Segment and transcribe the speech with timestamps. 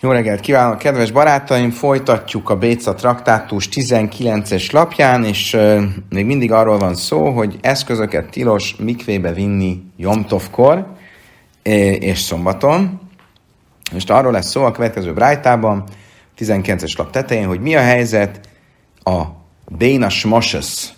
[0.00, 1.70] Jó reggelt kívánok, kedves barátaim!
[1.70, 8.30] Folytatjuk a Béca traktátus 19-es lapján, és uh, még mindig arról van szó, hogy eszközöket
[8.30, 10.86] tilos mikvébe vinni Jomtovkor
[11.62, 13.00] és szombaton.
[13.92, 15.84] Most arról lesz szó a következő brájtában,
[16.38, 18.40] 19-es lap tetején, hogy mi a helyzet
[19.02, 19.22] a
[19.68, 20.94] Béna Smoshes,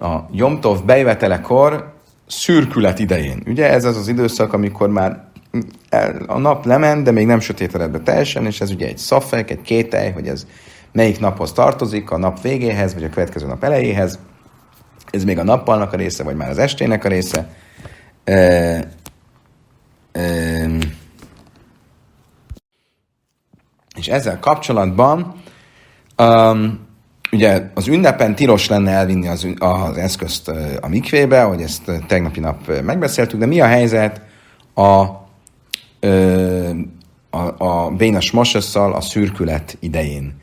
[0.00, 1.94] a Jomtov bejövetelekor
[2.26, 3.42] szürkület idején.
[3.46, 5.32] Ugye ez az az időszak, amikor már
[6.26, 9.62] a nap lement, de még nem sötétedett be teljesen, és ez ugye egy szafek, egy
[9.62, 10.46] kételj, hogy ez
[10.92, 14.18] melyik naphoz tartozik, a nap végéhez, vagy a következő nap elejéhez.
[15.10, 17.48] Ez még a nappalnak a része, vagy már az estének a része.
[18.24, 18.34] E,
[20.12, 20.66] e,
[23.96, 25.34] és ezzel kapcsolatban
[26.18, 26.86] um,
[27.32, 30.48] ugye az ünnepen tilos lenne elvinni az, az eszközt
[30.80, 34.20] a mikvébe, hogy ezt tegnapi nap megbeszéltük, de mi a helyzet
[34.74, 35.23] a
[37.30, 40.34] a, a Bénas Mosasszal a szürkület idején,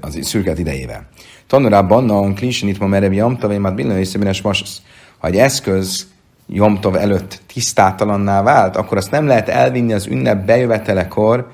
[0.00, 1.08] az szürkület idejével.
[1.46, 4.82] Tanulában a klisin itt ma merevi jamtov, én már billen észre Mosasz.
[5.18, 6.06] Ha egy eszköz
[6.46, 11.50] Jomtov előtt tisztátalanná vált, akkor azt nem lehet elvinni az ünnep bejövetelekor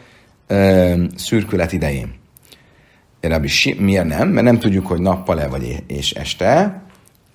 [0.47, 2.15] ö, szürkület idején.
[3.21, 4.29] Rabbi miért nem?
[4.29, 6.83] Mert nem tudjuk, hogy nappal-e vagy és este,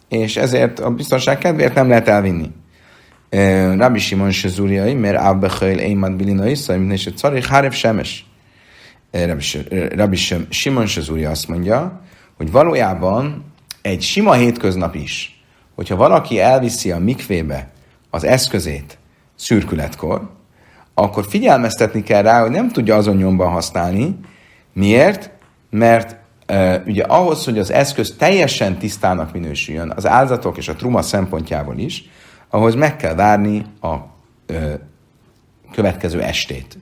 [0.10, 2.52] és ezért a biztonság kedvéért nem lehet elvinni.
[3.78, 4.00] Rabbi
[4.32, 8.26] Sezuriai, mert Abba Chayil Eimad Bilina Isza, mint és Carich Hárev Semes.
[9.96, 10.18] Rabbi
[10.50, 12.02] Simon Sezuria azt mondja,
[12.38, 13.46] hogy valójában
[13.82, 15.44] egy sima hétköznap is,
[15.76, 17.72] hogyha valaki elviszi a mikvébe
[18.10, 18.98] az eszközét
[19.36, 20.30] szürkületkor,
[20.94, 24.20] akkor figyelmeztetni kell rá, hogy nem tudja azon nyomban használni.
[24.74, 25.32] Miért?
[25.70, 26.16] Mert
[26.50, 31.78] uh, ugye ahhoz, hogy az eszköz teljesen tisztának minősüljön, az áldozatok és a truma szempontjából
[31.78, 32.10] is,
[32.52, 33.96] ahhoz meg kell várni a
[34.46, 34.74] ö,
[35.72, 36.78] következő estét.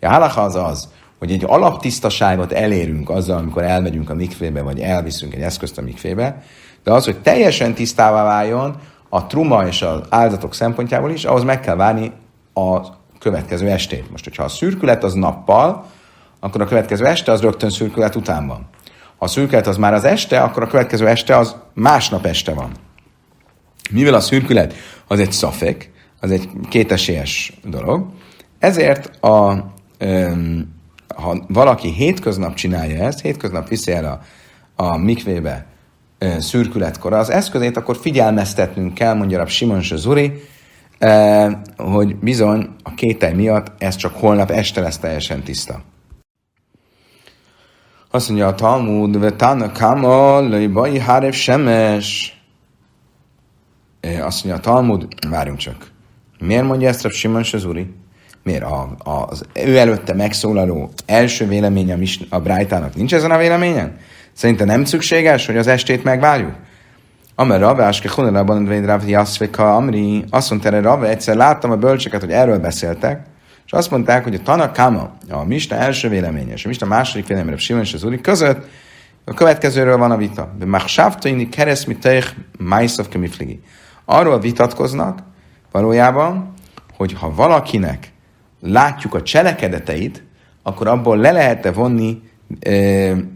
[0.00, 5.34] A halacha az az, hogy egy alaptisztaságot elérünk azzal, amikor elmegyünk a mikvébe, vagy elviszünk
[5.34, 6.42] egy eszközt a mikvébe,
[6.84, 8.76] de az, hogy teljesen tisztává váljon
[9.08, 12.12] a truma és az áldozatok szempontjából is, ahhoz meg kell várni
[12.54, 12.80] a
[13.18, 14.10] következő estét.
[14.10, 15.84] Most, hogyha a szürkület az nappal,
[16.40, 18.68] akkor a következő este az rögtön szürkület után van.
[19.18, 22.70] Ha a szürkület az már az este, akkor a következő este az másnap este van.
[23.90, 24.74] Mivel a szürkület
[25.06, 25.90] az egy szafek,
[26.20, 28.06] az egy kétesélyes dolog,
[28.58, 29.64] ezért a,
[30.00, 30.74] um,
[31.14, 34.20] ha valaki hétköznap csinálja ezt, hétköznap viszi el a,
[34.82, 35.66] a mikvébe
[36.20, 40.32] uh, szürkületkor az eszközét, akkor figyelmeztetnünk kell, mondja a Simon Zuri,
[41.00, 45.82] uh, hogy bizony a kétel miatt ez csak holnap este lesz teljesen tiszta.
[48.12, 52.39] Azt mondja a Talmud, Vetana Kama, Löjbai Hárev Semes,
[54.00, 55.90] azt mondja a Talmud, várjunk csak.
[56.38, 57.94] Miért mondja ezt a Simon Sazuri?
[58.42, 58.62] Miért?
[58.62, 58.96] A,
[59.28, 63.96] az ő előtte megszólaló első véleménye a, a Brájtának nincs ezen a véleményen?
[64.32, 66.52] Szerintem nem szükséges, hogy az estét megvárjuk?
[67.34, 71.76] Amer Rave, Áske Hunelában, Dvéd Rav Jaszveka, Amri, azt mondta erre Rave, egyszer láttam a
[71.76, 73.26] bölcseket, hogy erről beszéltek,
[73.66, 77.56] és azt mondták, hogy a Tanakama, a Mista első véleménye, és a Mista második véleménye,
[77.56, 78.66] Simon Sazuri között
[79.24, 80.54] a következőről van a vita.
[80.58, 82.28] De Machshavtaini kereszt mit teich
[82.58, 83.60] Maiszov kemifligi.
[84.12, 85.22] Arról vitatkoznak
[85.70, 86.52] valójában,
[86.96, 88.12] hogy ha valakinek
[88.60, 90.24] látjuk a cselekedeteit,
[90.62, 92.22] akkor abból le lehet-e vonni
[92.60, 92.72] e,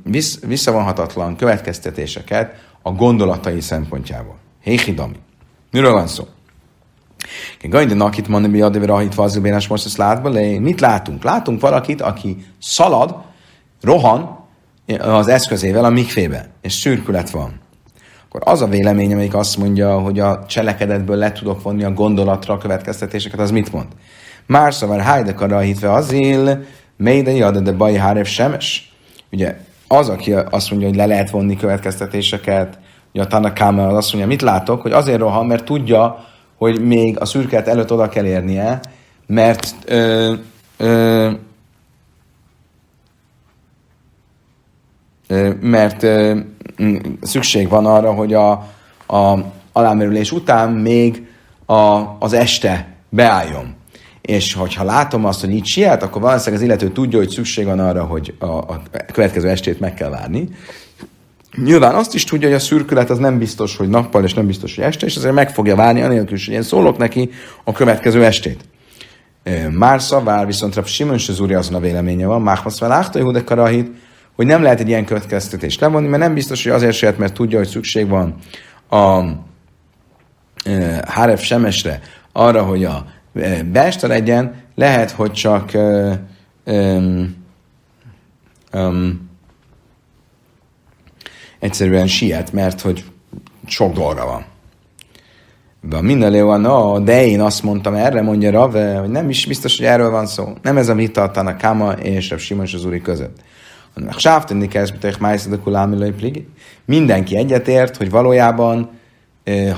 [0.05, 4.37] vissz, visszavonhatatlan következtetéseket a gondolatai szempontjából.
[4.63, 5.17] Héhidami.
[5.71, 6.25] Miről van szó?
[7.63, 10.59] Gajdi nakit mondani, mi adni rahit vazubénes most látba le.
[10.61, 11.23] Mit látunk?
[11.23, 13.17] Látunk valakit, aki szalad,
[13.81, 14.39] rohan
[15.01, 17.63] az eszközével a mikfébe, és szürkület van
[18.35, 22.55] akkor az a vélemény, amelyik azt mondja, hogy a cselekedetből le tudok vonni a gondolatra
[22.55, 23.87] a következtetéseket, az mit mond?
[24.47, 26.65] Már szóval hájdekara hitve azil,
[26.97, 28.93] méde jad, de baj hárev semes.
[29.33, 29.57] Ugye
[29.89, 32.79] az, aki azt mondja, hogy le lehet vonni következtetéseket,
[33.13, 36.25] ugye a Tanakáma az azt mondja, mit látok, hogy azért rohan, mert tudja,
[36.57, 38.81] hogy még a szürket előtt oda kell érnie,
[39.27, 40.35] mert ö,
[40.77, 41.31] ö,
[45.61, 46.07] mert
[47.21, 48.51] szükség van arra, hogy a,
[49.07, 51.27] a alámerülés után még
[51.67, 53.75] a, az este beálljon.
[54.21, 57.79] És hogyha látom azt, hogy így siet, akkor valószínűleg az illető tudja, hogy szükség van
[57.79, 58.83] arra, hogy a, a
[59.13, 60.49] következő estét meg kell várni.
[61.57, 64.75] Nyilván azt is tudja, hogy a szürkület az nem biztos, hogy nappal, és nem biztos,
[64.75, 67.31] hogy este, és ezért meg fogja várni, anélkül is, hogy én szólok neki
[67.65, 68.65] a következő estét.
[69.71, 73.91] Már szavár, viszont Rav Simon Sezúri azon a véleménye van, Máhmasz Velachta de Karahit,
[74.35, 77.59] hogy nem lehet egy ilyen következtetést levonni, mert nem biztos, hogy azért se, mert tudja,
[77.59, 78.35] hogy szükség van
[78.91, 79.21] a
[80.65, 82.01] e, Háref Semesre
[82.33, 86.15] arra, hogy a e, beeste legyen, lehet, hogy csak uh,
[88.73, 89.31] um,
[91.59, 93.05] egyszerűen siet, mert hogy
[93.67, 94.45] sok dolga van.
[95.81, 99.77] De minden a no, de én azt mondtam erre, mondja Rave, hogy nem is biztos,
[99.77, 100.53] hogy erről van szó.
[100.63, 103.37] Nem ez a vita a Kama és a Simon és az Úri között.
[104.17, 105.17] Sáftenni kezdtek
[106.17, 106.49] pligi.
[106.85, 108.91] Mindenki egyetért, hogy valójában,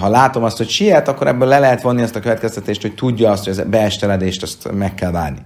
[0.00, 3.30] ha látom azt, hogy siet, akkor ebből le lehet vonni azt a következtetést, hogy tudja
[3.30, 5.38] azt, hogy az beesteledést azt meg kell várni.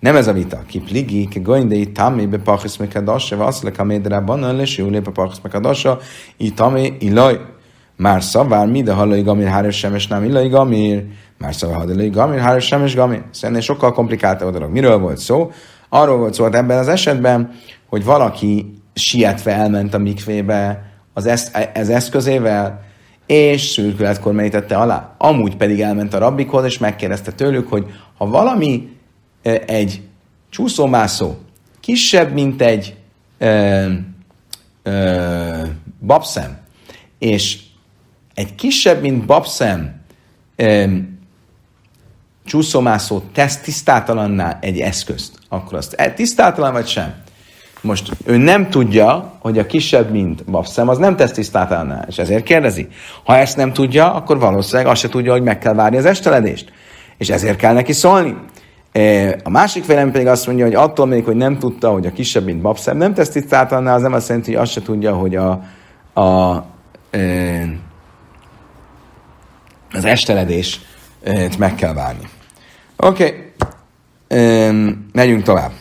[0.00, 0.62] Nem ez a vita.
[0.66, 5.06] Ki pligi, ki goindei, tami, be pachis mekadasa, vasszlek a médre, banan, és jó lép
[5.06, 5.98] a pachis mekadasa,
[6.36, 7.40] i tami, illaj.
[7.96, 11.04] Már szavár, mi de hallai gamir, háros semes, nem illai gamir,
[11.38, 13.22] már szavár, hallai gamir, háros semes, gamir.
[13.30, 14.70] Szerintem sokkal komplikáltabb a dolog.
[14.70, 15.50] Miről volt szó?
[15.94, 17.50] Arról volt szó, hogy ebben az esetben,
[17.88, 22.84] hogy valaki sietve elment a mikvébe az, esz, az eszközével,
[23.26, 25.14] és szürkületkor merítette alá.
[25.18, 27.86] Amúgy pedig elment a rabbikhoz, és megkérdezte tőlük, hogy
[28.18, 28.88] ha valami
[29.66, 30.00] egy
[30.50, 31.34] csúszómászó
[31.80, 32.94] kisebb, mint egy
[33.38, 33.86] ö,
[34.82, 35.62] ö,
[36.06, 36.58] babszem,
[37.18, 37.58] és
[38.34, 40.00] egy kisebb, mint babszem
[40.56, 40.84] ö,
[42.44, 47.14] csúszómászó tesz tisztátalanná egy eszközt, akkor azt e, tisztátalan vagy sem?
[47.80, 52.44] Most ő nem tudja, hogy a kisebb, mint babszem, az nem tesz tisztátalanná, és ezért
[52.44, 52.88] kérdezi.
[53.24, 56.72] Ha ezt nem tudja, akkor valószínűleg azt se tudja, hogy meg kell várni az esteledést.
[57.18, 58.36] És ezért kell neki szólni.
[58.92, 62.12] E, a másik vélemény pedig azt mondja, hogy attól még, hogy nem tudta, hogy a
[62.12, 65.36] kisebb, mint babszem, nem tesz tisztátalanná, az nem azt jelenti, hogy azt se tudja, hogy
[65.36, 65.62] a,
[66.20, 66.56] a,
[67.10, 67.64] e,
[71.22, 72.28] esteledést meg kell várni.
[72.96, 73.52] Oké,
[74.28, 74.94] okay.
[75.12, 75.72] megyünk tovább.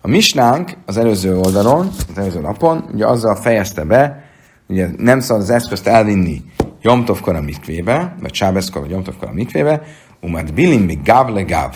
[0.00, 4.24] A misnánk az előző oldalon, az előző napon, ugye azzal fejezte be,
[4.66, 6.42] ugye nem szabad az eszközt elvinni
[6.82, 9.82] Jomtovkor a mikvébe, vagy Csábeszkor vagy Jomtovkor a mikvébe,
[10.20, 11.74] umad bilim mi gav le gav.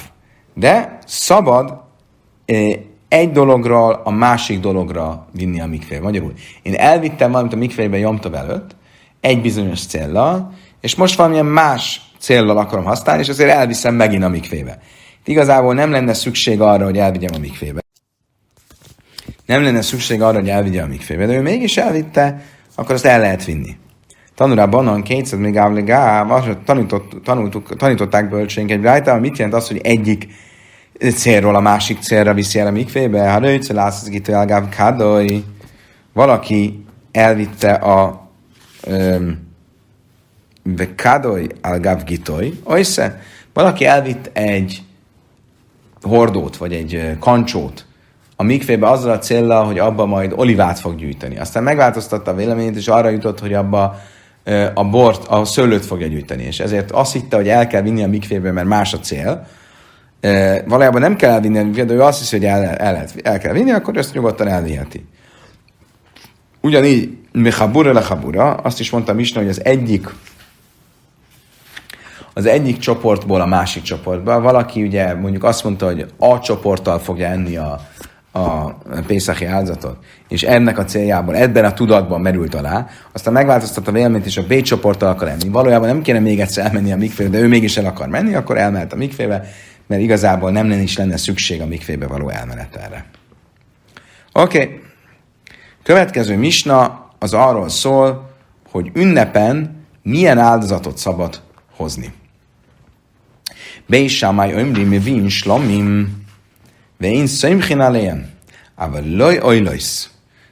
[0.54, 1.80] De szabad
[3.08, 6.02] egy dologról a másik dologra vinni a mikvébe.
[6.02, 6.32] Magyarul,
[6.62, 8.76] én elvittem valamit a mikvébe Jomtov előtt,
[9.20, 14.28] egy bizonyos céllal, és most valamilyen más céllal akarom használni, és azért elviszem megint a
[14.28, 14.78] mikvébe.
[15.18, 17.80] Itt igazából nem lenne szükség arra, hogy elvigyem a mikvébe.
[19.46, 22.42] Nem lenne szükség arra, hogy elvigye a mikvébe, de ő mégis elvitte,
[22.74, 23.76] akkor azt el lehet vinni.
[24.34, 26.26] Tanulá banan kétszer még ávlegá,
[26.64, 30.26] tanított, tanultuk, tanították bölcsénk egy rájtában, mit jelent az, hogy egyik
[31.14, 33.30] célról a másik célra viszi el a mikvébe?
[33.30, 35.44] Ha látsz, elgáv kádoj,
[36.12, 38.30] valaki elvitte a
[38.86, 39.51] um,
[40.62, 43.20] Vekadoy algav gitoy, oisze,
[43.52, 44.82] valaki elvitt egy
[46.02, 47.86] hordót, vagy egy kancsót
[48.42, 51.38] a mikvébe azzal a célra, hogy abba majd olivát fog gyűjteni.
[51.38, 54.00] Aztán megváltoztatta a véleményét, és arra jutott, hogy abba
[54.74, 56.42] a bort, a szőlőt fogja gyűjteni.
[56.42, 59.46] És ezért azt hitte, hogy el kell vinni a mikvébe, mert más a cél.
[60.66, 63.38] Valójában nem kell elvinni a mikvébe, de ő azt hiszi, hogy el, el, el, el
[63.38, 65.06] kell vinni, akkor ezt nyugodtan elviheti.
[66.60, 70.08] Ugyanígy, mechabura lechabura, azt is mondtam is, hogy az egyik
[72.34, 74.40] az egyik csoportból a másik csoportba.
[74.40, 77.80] Valaki ugye mondjuk azt mondta, hogy A csoporttal fogja enni a,
[78.32, 78.74] a
[79.06, 79.96] Pészachi áldozatot,
[80.28, 84.46] és ennek a céljából ebben a tudatban merült alá, aztán megváltoztatta a véleményt, és a
[84.46, 85.48] B csoporttal akar enni.
[85.48, 88.58] Valójában nem kéne még egyszer elmenni a mikfébe, de ő mégis el akar menni, akkor
[88.58, 89.44] elmehet a mikfébe,
[89.86, 93.04] mert igazából nem lenne is lenne szükség a mikfébe való elmenet erre.
[94.32, 94.62] Oké.
[94.62, 94.80] Okay.
[95.82, 98.30] Következő misna az arról szól,
[98.70, 101.40] hogy ünnepen milyen áldozatot szabad
[101.76, 102.12] hozni.
[103.86, 106.20] Beisámáj ömri mi vin slamim,
[106.98, 108.30] ve én szöjmchin aléjem,
[108.74, 110.10] ával loj ojlojsz.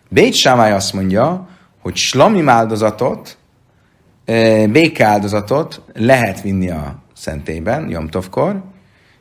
[0.08, 1.48] Bét Sámály azt mondja,
[1.80, 3.38] hogy slamim áldozatot,
[4.70, 8.62] béke áldozatot lehet vinni a szentében, Jomtovkor,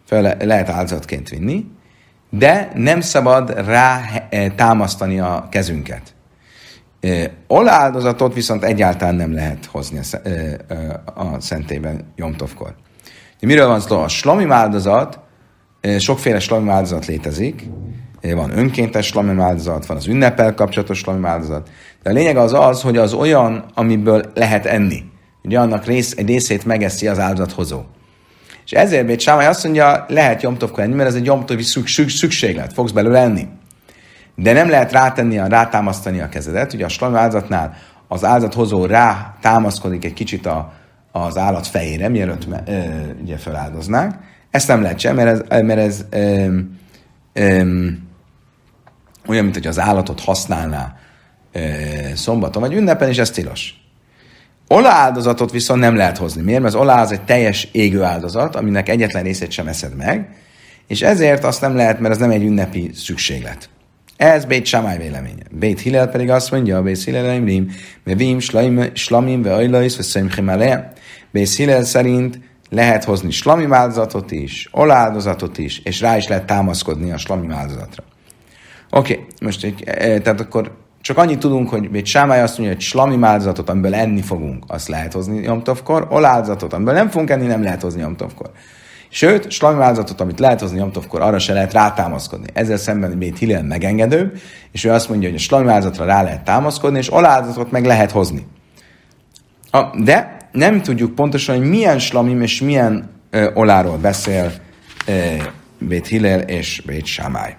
[0.06, 1.66] fel lehet áldozatként vinni,
[2.30, 4.01] de nem szabad rá
[4.56, 6.16] támasztani a kezünket.
[7.48, 10.00] Ola áldozatot viszont egyáltalán nem lehet hozni
[11.16, 12.75] a szentében Jomtovkor.
[13.41, 14.00] Miről van szó?
[14.00, 15.19] A slami áldozat,
[16.00, 17.67] sokféle slami áldozat létezik,
[18.22, 21.69] van önkéntes slami áldozat, van az ünnepel kapcsolatos slami áldozat,
[22.03, 25.03] de a lényeg az az, hogy az olyan, amiből lehet enni.
[25.43, 27.81] Ugye annak rész, egy részét megeszi az áldozathozó.
[28.65, 31.63] És ezért Bét Sámály azt mondja, lehet jomtovkor enni, mert ez egy jomtovi
[32.08, 33.48] szükséglet, fogsz belőle enni.
[34.36, 36.74] De nem lehet rátenni, rátámasztani a kezedet.
[36.74, 37.77] Ugye a slami áldozatnál
[38.08, 40.74] az áldozathozó rá támaszkodik egy kicsit a,
[41.12, 42.80] az állat fejére, mielőtt ö,
[43.22, 44.20] ugye feláldoznák.
[44.51, 46.58] Ezt nem lehet sem, mert ez, mert ez ö,
[47.34, 47.88] ö,
[49.28, 50.96] olyan, mint hogy az állatot használná
[51.51, 51.60] ö,
[52.16, 53.74] szombaton vagy ünnepen, és ez tilos.
[54.68, 56.42] Ola áldozatot viszont nem lehet hozni.
[56.42, 56.62] Miért?
[56.62, 60.30] Mert az ola az egy teljes égő áldozat, aminek egyetlen részét sem eszed meg,
[60.88, 63.70] és ezért azt nem lehet, mert ez nem egy ünnepi szükséglet.
[64.18, 65.44] Ez Bét Samály véleménye.
[65.51, 67.72] Bét Hillel pedig azt mondja, Bét Hillel Imrim,
[68.04, 68.39] Mevim,
[68.94, 70.94] Slamim, Ve Ajlais, Ve
[71.31, 77.12] Bét Hillel szerint lehet hozni slamim áldozatot is, oláldozatot is, és rá is lehet támaszkodni
[77.12, 78.03] a slamim áldozatra.
[78.91, 82.75] Oké, okay, most egy, e, tehát akkor csak annyit tudunk, hogy egy sámály azt mondja,
[82.75, 87.45] hogy slami áldozatot, amiből enni fogunk, azt lehet hozni Jomtovkor, oláldozatot, amiből nem fogunk enni,
[87.45, 88.51] nem lehet hozni Jomtovkor.
[89.09, 92.48] Sőt, slami áldozatot, amit lehet hozni Jomtovkor, arra se lehet rátámaszkodni.
[92.53, 94.39] Ezzel szemben még Hillel megengedőbb,
[94.71, 98.12] és ő azt mondja, hogy a slami áldozatra rá lehet támaszkodni, és oláldozatot meg lehet
[98.12, 98.48] hozni.
[100.03, 104.51] De nem tudjuk pontosan, hogy milyen slamim és milyen ö, oláról beszél
[105.06, 105.36] ö,
[105.79, 107.56] Bét Hillel és Bét Sámály.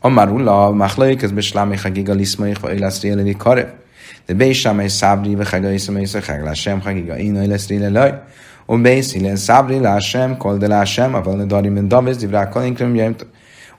[0.00, 3.66] Amár ulla, machlaik, ez beslámi chagiga liszmaik, vagy lesz réleli karev.
[4.26, 8.14] De Bét Sámály szábri, vagy chaga iszamai, szecheg lásem, chagiga inai lesz rélelaj.
[8.66, 13.16] Und Bét Hillel szábri lásem, kol de lásem, a valami darim, mint davez, divrák, kalinkrem,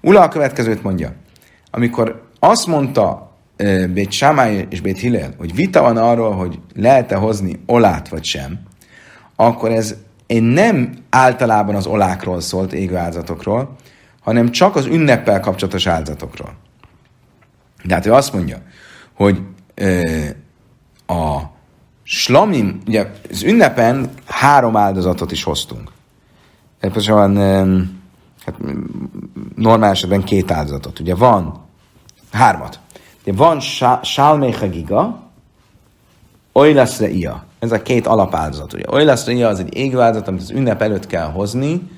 [0.01, 1.13] Ula a következőt mondja.
[1.72, 3.28] Amikor azt mondta
[3.94, 8.60] Bét Sámály és Bét Hillel, hogy vita van arról, hogy lehet-e hozni olát vagy sem,
[9.36, 9.96] akkor ez
[10.28, 13.75] én nem általában az olákról szólt égő áldozatokról,
[14.22, 16.54] hanem csak az ünneppel kapcsolatos áldozatokról.
[17.89, 18.62] hát ő azt mondja,
[19.13, 19.42] hogy
[19.75, 20.24] ö,
[21.08, 21.39] a
[22.04, 25.92] slamim, ugye az ünnepen három áldozatot is hoztunk.
[26.80, 27.38] Pontosan
[28.46, 28.56] hát
[29.56, 31.00] normál esetben két áldozatot.
[31.00, 31.66] Ugye van
[32.32, 32.80] hármat.
[33.23, 33.59] De van
[34.01, 35.29] Salmei Hagiga,
[36.51, 37.43] Oilaszre Ia.
[37.59, 38.73] Ez a két alapáldozat.
[38.73, 41.89] Ugye Oilaszre Ia az egy égváldozat, amit az ünnep előtt kell hozni,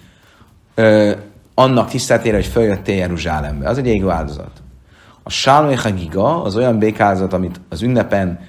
[0.76, 1.12] ö,
[1.54, 3.70] annak tiszteletére, hogy följöttél Jeruzsálembe.
[3.70, 4.52] Az egy égváldozat.
[5.24, 8.40] A Salmei Hagiga az olyan békázat, amit az ünnepen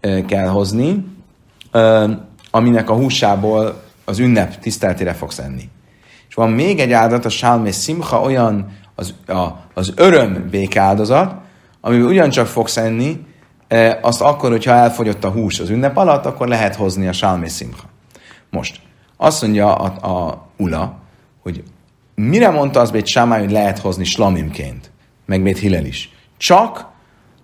[0.00, 1.06] ö, kell hozni,
[1.70, 2.10] ö,
[2.50, 5.70] aminek a húsából az ünnep tiszteletére fogsz enni.
[6.28, 11.41] És van még egy áldozat, a Salmei Simcha, olyan az, a, az öröm békáldozat,
[11.84, 13.26] amiben ugyancsak fogsz enni,
[13.68, 17.48] e, azt akkor, hogyha elfogyott a hús az ünnep alatt, akkor lehet hozni a sálmé
[17.48, 17.84] szimcha.
[18.50, 18.80] Most,
[19.16, 20.98] azt mondja a, a Ula,
[21.42, 21.62] hogy
[22.14, 24.90] mire mondta az Bét Sámály, hogy lehet hozni slamimként,
[25.26, 26.10] meg Bét Hillel is?
[26.36, 26.86] Csak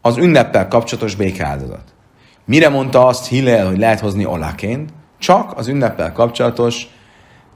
[0.00, 1.94] az ünneppel kapcsolatos békáldozat.
[2.44, 4.90] Mire mondta azt Hillel, hogy lehet hozni olaként?
[5.18, 6.86] Csak az ünneppel kapcsolatos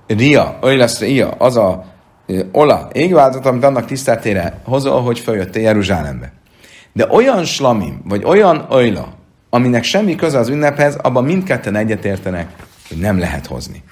[0.06, 1.84] ria, lesz ria, az a
[2.52, 6.32] ola égváltozat, amit annak tiszteltére hozol, hogy följöttél Jeruzsálembe.
[6.92, 9.08] De olyan slamim, vagy olyan ajla,
[9.50, 12.52] aminek semmi köze az ünnephez, abban mindketten egyetértenek,
[12.88, 13.82] hogy nem lehet hozni.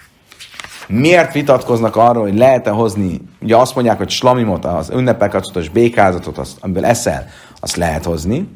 [0.88, 6.38] Miért vitatkoznak arról, hogy lehet-e hozni, ugye azt mondják, hogy slamimot, az ünnepel kapcsolatos békázatot,
[6.38, 7.26] azt, amiből eszel,
[7.60, 8.48] azt lehet hozni.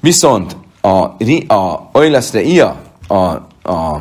[0.00, 0.96] Viszont a,
[1.54, 3.14] a Oileszre ia, a,
[3.62, 4.00] a,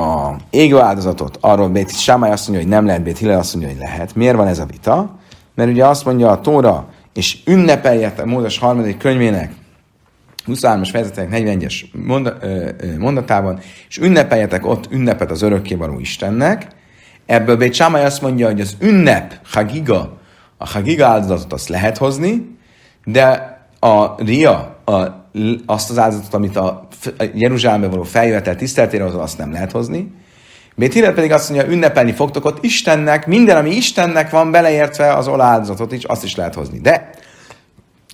[0.00, 3.72] a égő áldozatot, arról Bét Sámály azt mondja, hogy nem lehet, Bét Hillel azt mondja,
[3.72, 4.14] hogy lehet.
[4.14, 5.18] Miért van ez a vita?
[5.54, 9.52] Mert ugye azt mondja a Tóra, és ünnepeljetek Mózes harmadik könyvének
[10.46, 11.74] 23-as fejezetek 41-es
[12.98, 16.66] mondatában, és ünnepeljetek ott ünnepet az örökkévaló Istennek.
[17.26, 20.20] Ebből Bét Sámály azt mondja, hogy az ünnep, Hagiga,
[20.56, 22.56] a Hagiga áldozatot azt lehet hozni,
[23.04, 24.94] de a Ria, a,
[25.66, 26.88] azt az áldozatot, amit a
[27.34, 30.12] Jeruzsálembe való feljövetel tiszteltére az azt nem lehet hozni.
[30.74, 35.28] Bét Hillel pedig azt mondja, ünnepelni fogtok ott Istennek, minden, ami Istennek van, beleértve az
[35.28, 36.78] olá áldozatot is, azt is lehet hozni.
[36.78, 37.10] De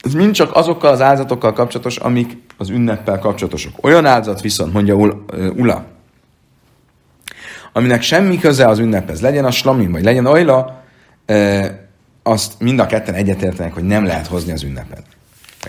[0.02, 3.72] ez mind csak azokkal az áldozatokkal kapcsolatos, amik az ünneppel kapcsolatosok.
[3.84, 4.94] Olyan áldozat viszont, mondja
[5.56, 5.84] Ula,
[7.72, 10.82] aminek semmi köze az ünnephez, legyen a slamim, vagy legyen olyla,
[12.22, 15.02] azt mind a ketten egyetértenek, hogy nem lehet hozni az ünnepet.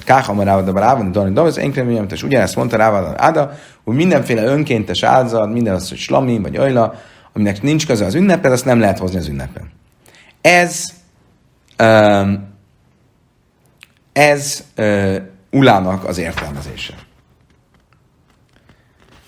[0.04, 3.52] Káhamar Rávada Rávada Dani Davaz, én és ugyanezt mondta Rávada Áda,
[3.84, 6.94] hogy mindenféle önkéntes áldozat, minden az, hogy slami vagy ajla,
[7.34, 9.72] aminek nincs köze az ünnepet, azt nem lehet hozni az ünnepen.
[10.42, 10.84] Ez
[11.84, 12.48] um,
[14.14, 15.16] ez uh,
[15.52, 16.94] Ulának az értelmezése.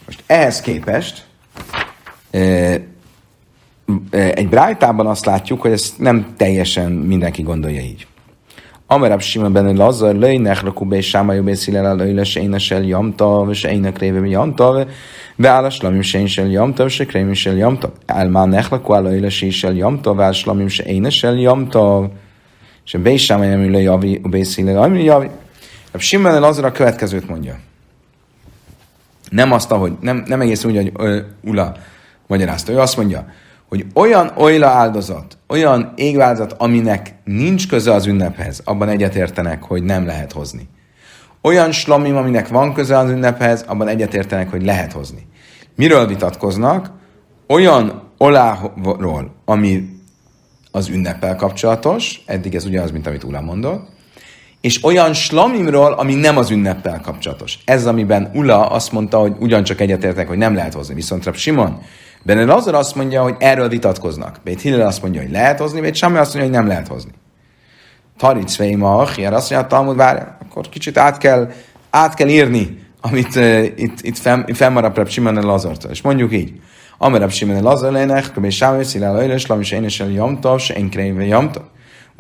[0.06, 1.26] Most ehhez képest
[2.34, 2.76] uh,
[4.12, 8.08] egy brájtában azt látjuk, hogy ezt nem teljesen mindenki gondolja így.
[8.92, 14.88] Amerab Simon ben Lazar, lejnek lakubé sámajú beszélel a lőle sejnesel jamtav, sejnek révem jamtav,
[15.36, 20.46] beállás lamim sejnesel jamtav, se krémim sel jamtav, álmán nechlakú a lőle sejnesel jamtav, állás
[20.46, 22.10] lamim sejnesel jamtav,
[22.84, 25.30] se beisámajú amilő javi, beszélel amilő javi.
[25.92, 27.60] Rab Simon Lazar a következőt mondja.
[29.30, 31.76] Nem azt, ahogy, nem, nem egészen úgy, hogy ö, Ula
[32.28, 32.72] magyarázta.
[32.72, 33.26] Ő azt mondja,
[33.72, 40.06] hogy olyan olyla áldozat, olyan égváldozat, aminek nincs köze az ünnephez, abban egyetértenek, hogy nem
[40.06, 40.70] lehet hozni.
[41.42, 45.28] Olyan slamim, aminek van köze az ünnephez, abban egyetértenek, hogy lehet hozni.
[45.76, 46.92] Miről vitatkoznak?
[47.48, 49.90] Olyan oláról, ami
[50.72, 53.90] az ünneppel kapcsolatos, eddig ez ugyanaz, mint amit Ula mondott,
[54.62, 57.60] és olyan slamimról, ami nem az ünneppel kapcsolatos.
[57.66, 60.94] Ez, amiben Ula azt mondta, hogy ugyancsak egyetértek, hogy nem lehet hozni.
[60.94, 61.82] Viszont Rab Simon,
[62.24, 64.40] Benne Lazar azt mondja, hogy erről vitatkoznak.
[64.44, 67.12] Bét Hillel azt mondja, hogy lehet hozni, Bét Sami azt mondja, hogy nem lehet hozni.
[68.18, 71.52] Taric Veima, Achier azt mondja, Talmud, várj, akkor kicsit át kell,
[71.90, 75.92] át kell írni, amit uh, itt, itt, fenn, itt fennmarad Rab Simon Lazartól.
[75.92, 76.54] És mondjuk így.
[76.98, 81.26] Amerab Simon Lazar lének, Köbé Sámi, Szilál Öjlös, Lamis, Én és Jamtav, se Én Kréve
[81.26, 81.64] Jamtav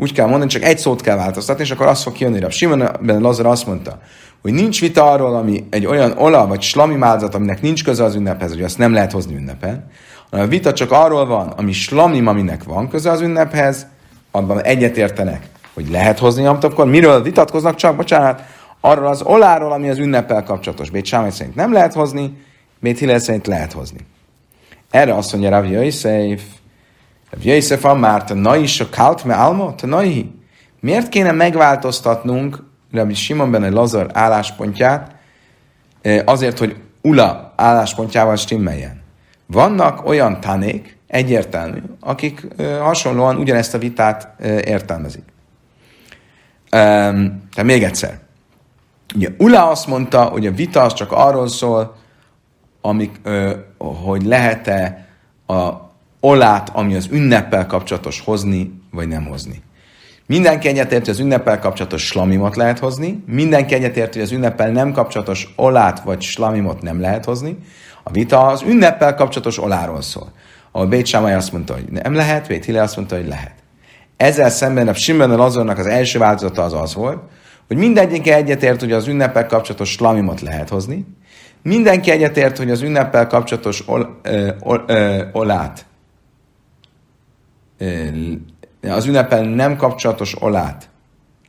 [0.02, 2.40] úgy kell mondani, csak egy szót kell változtatni, és akkor azt fog kijönni.
[2.40, 4.00] Rab Simon Lazar azt mondta,
[4.42, 8.16] hogy nincs vita arról, ami egy olyan ola vagy slami áldozat, aminek nincs köze az
[8.16, 9.90] ünnephez, hogy azt nem lehet hozni ünnepen,
[10.30, 13.88] hanem a vita csak arról van, ami slami, aminek van köze az ünnephez,
[14.32, 18.42] abban egyetértenek, hogy lehet hozni akkor miről vitatkoznak csak, bocsánat,
[18.80, 20.90] arról az oláról, ami az ünnepel kapcsolatos.
[20.90, 22.38] Bét Sámai szerint nem lehet hozni,
[22.80, 24.00] Bét Hillel szerint lehet hozni.
[24.92, 26.42] Erre azt mondja Rav Yosef,
[27.30, 30.32] Rav Yosef Amár, te na is a kalt me alma, te naihi.
[30.80, 35.16] Miért kéne megváltoztatnunk Rabbi Simon ben Lazar álláspontját
[36.02, 39.02] eh, azért, hogy Ula álláspontjával stimmeljen?
[39.46, 45.24] Vannak olyan tanék, egyértelmű, akik eh, hasonlóan ugyanezt a vitát eh, értelmezik.
[46.70, 48.20] Tehát még egyszer.
[49.16, 51.96] Ugye Ula azt mondta, hogy a vita az csak arról szól,
[52.82, 53.22] amik,
[53.78, 55.08] hogy lehet-e
[55.48, 59.62] a olát, ami az ünneppel kapcsolatos hozni, vagy nem hozni.
[60.32, 64.92] Mindenki egyetért, hogy az ünneppel kapcsolatos slamimot lehet hozni, mindenki egyetért, hogy az ünneppel nem
[64.92, 67.58] kapcsolatos olát vagy slamimot nem lehet hozni.
[68.04, 70.32] A vita az ünneppel kapcsolatos oláról szól.
[70.72, 73.54] Ahol Bét Sámai azt mondta, hogy nem lehet, Bét Hille azt mondta, hogy lehet.
[74.18, 77.20] Ezzel szemben a Simben Lazornak az első változata az az volt,
[77.68, 81.06] hogy mindegyik egyetért, hogy az ünneppel kapcsolatos slamimot lehet hozni,
[81.64, 85.86] mindenki egyetért, hogy az ünneppel kapcsolatos ol, ö, ol, ö, olát
[88.82, 90.90] az ünnepen nem kapcsolatos olát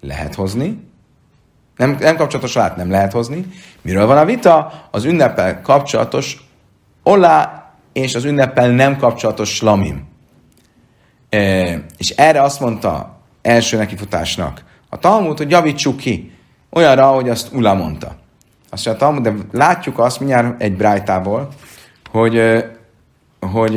[0.01, 0.91] lehet hozni,
[1.77, 3.47] nem, nem kapcsolatos olát nem lehet hozni.
[3.83, 4.73] Miről van a vita?
[4.91, 6.49] Az ünnepel kapcsolatos
[7.03, 10.05] olá és az ünnepel nem kapcsolatos slamim.
[11.29, 11.39] E,
[11.97, 16.33] és erre azt mondta első nekifutásnak a Talmud, hogy javítsuk ki
[16.71, 18.15] olyanra, ahogy azt Ula mondta.
[18.71, 21.49] Azt mondja a Talmud, de látjuk azt mindjárt egy brájtából,
[22.11, 22.65] hogy,
[23.41, 23.77] hogy hogy,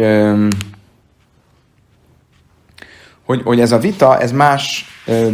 [3.25, 4.85] hogy ez a vita, ez más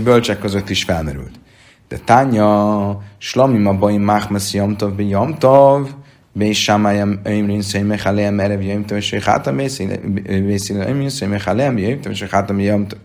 [0.03, 1.39] bölcsek között is felmerült.
[1.87, 5.89] De tánya, slamim a baim máhmeszi jamtov be jamtov,
[6.31, 9.55] be sámájam ömrin szény mechalem erev jamtov, és hátam
[10.25, 12.99] vészíle ömrin szény mechalem jamtov, és hátam jamtov.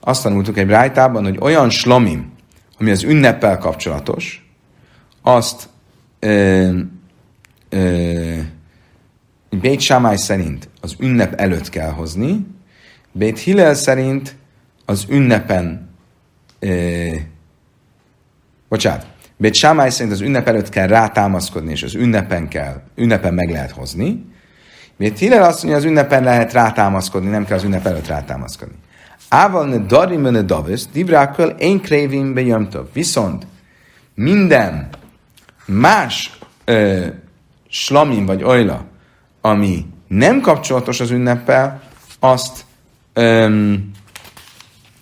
[0.00, 2.32] Azt tanultuk egy brájtában, hogy olyan slamim,
[2.78, 4.50] ami az ünneppel kapcsolatos,
[5.22, 5.68] azt
[6.18, 6.70] ö,
[7.68, 8.36] ö,
[9.60, 12.46] Bét Sámály szerint az ünnep előtt kell hozni,
[13.18, 14.36] Bét Hillel szerint
[14.84, 15.88] az ünnepen,
[16.58, 17.22] eh,
[18.68, 23.50] bocsánat, Bét Sámály szerint az ünnep előtt kell rátámaszkodni, és az ünnepen kell, ünnepen meg
[23.50, 24.24] lehet hozni.
[24.96, 28.74] Bét Hillel azt mondja, az ünnepen lehet rátámaszkodni, nem kell az ünnep előtt rátámaszkodni.
[29.28, 32.86] Ával ne darim ne davis, divrákkal én krévim bejömtov.
[32.92, 33.46] Viszont
[34.14, 34.88] minden
[35.66, 37.06] más ö,
[37.68, 38.84] slamim vagy olyla,
[39.40, 41.82] ami nem kapcsolatos az ünneppel,
[42.18, 42.66] azt
[43.12, 43.90] öm,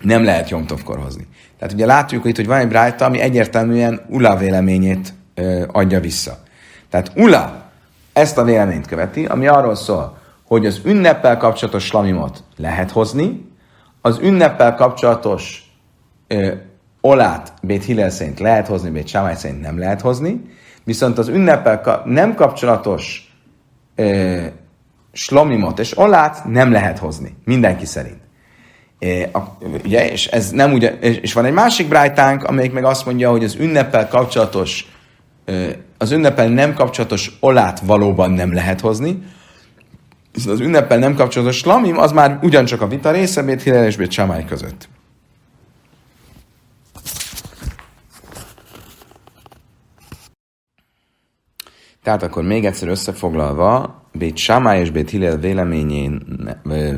[0.01, 1.27] nem lehet Jomtovkor hozni.
[1.59, 6.39] Tehát ugye látjuk itt, hogy van egy brájta, ami egyértelműen Ula véleményét ö, adja vissza.
[6.89, 7.65] Tehát Ula
[8.13, 10.17] ezt a véleményt követi, ami arról szól,
[10.47, 13.51] hogy az ünneppel kapcsolatos slamimot lehet hozni,
[14.01, 15.71] az ünneppel kapcsolatos
[16.27, 16.51] ö,
[17.01, 20.41] olát Bét Hillel szerint lehet hozni, Bét Sámály szerint nem lehet hozni,
[20.83, 23.33] viszont az ünneppel ka- nem kapcsolatos
[23.95, 24.45] ö,
[25.17, 28.19] slomimot és olát nem lehet hozni, mindenki szerint.
[28.99, 33.05] É, a, ugye, és ez nem ugye, és van egy másik brájtánk, amelyik meg azt
[33.05, 34.85] mondja, hogy az ünneppel kapcsolatos,
[35.97, 39.23] az ünneppel nem kapcsolatos olát valóban nem lehet hozni,
[40.33, 43.95] viszont az ünneppel nem kapcsolatos lamim, az már ugyancsak a vita része, Bét Hillel és
[43.95, 44.89] Bét Samály között.
[52.07, 56.21] Tehát akkor még egyszer összefoglalva, Bét Sámály és Bét Hillel véleményén,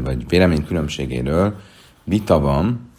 [0.04, 1.56] vagy vélemény különbségéről
[2.04, 2.92] vita van,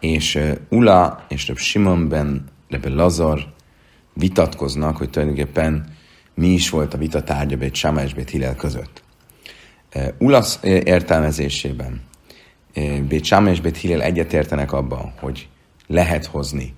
[0.00, 3.46] és Ula és Reb Simonben, Reb Lazar
[4.12, 5.94] vitatkoznak, hogy tulajdonképpen
[6.34, 9.02] mi is volt a vita tárgya Bét Sámály és Bét Hillel között.
[10.18, 12.00] Ula értelmezésében
[13.08, 15.48] Bét Sámály és Bét Hillel egyetértenek abban, hogy
[15.86, 16.74] lehet hozni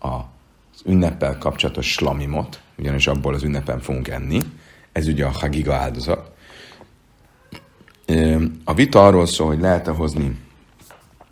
[0.00, 0.36] a
[0.78, 4.40] az ünneppel kapcsolatos slamimot, ugyanis abból az ünnepen fogunk enni,
[4.92, 6.32] ez ugye a hagiga áldozat.
[8.64, 10.36] A vita arról szól, hogy lehet-e hozni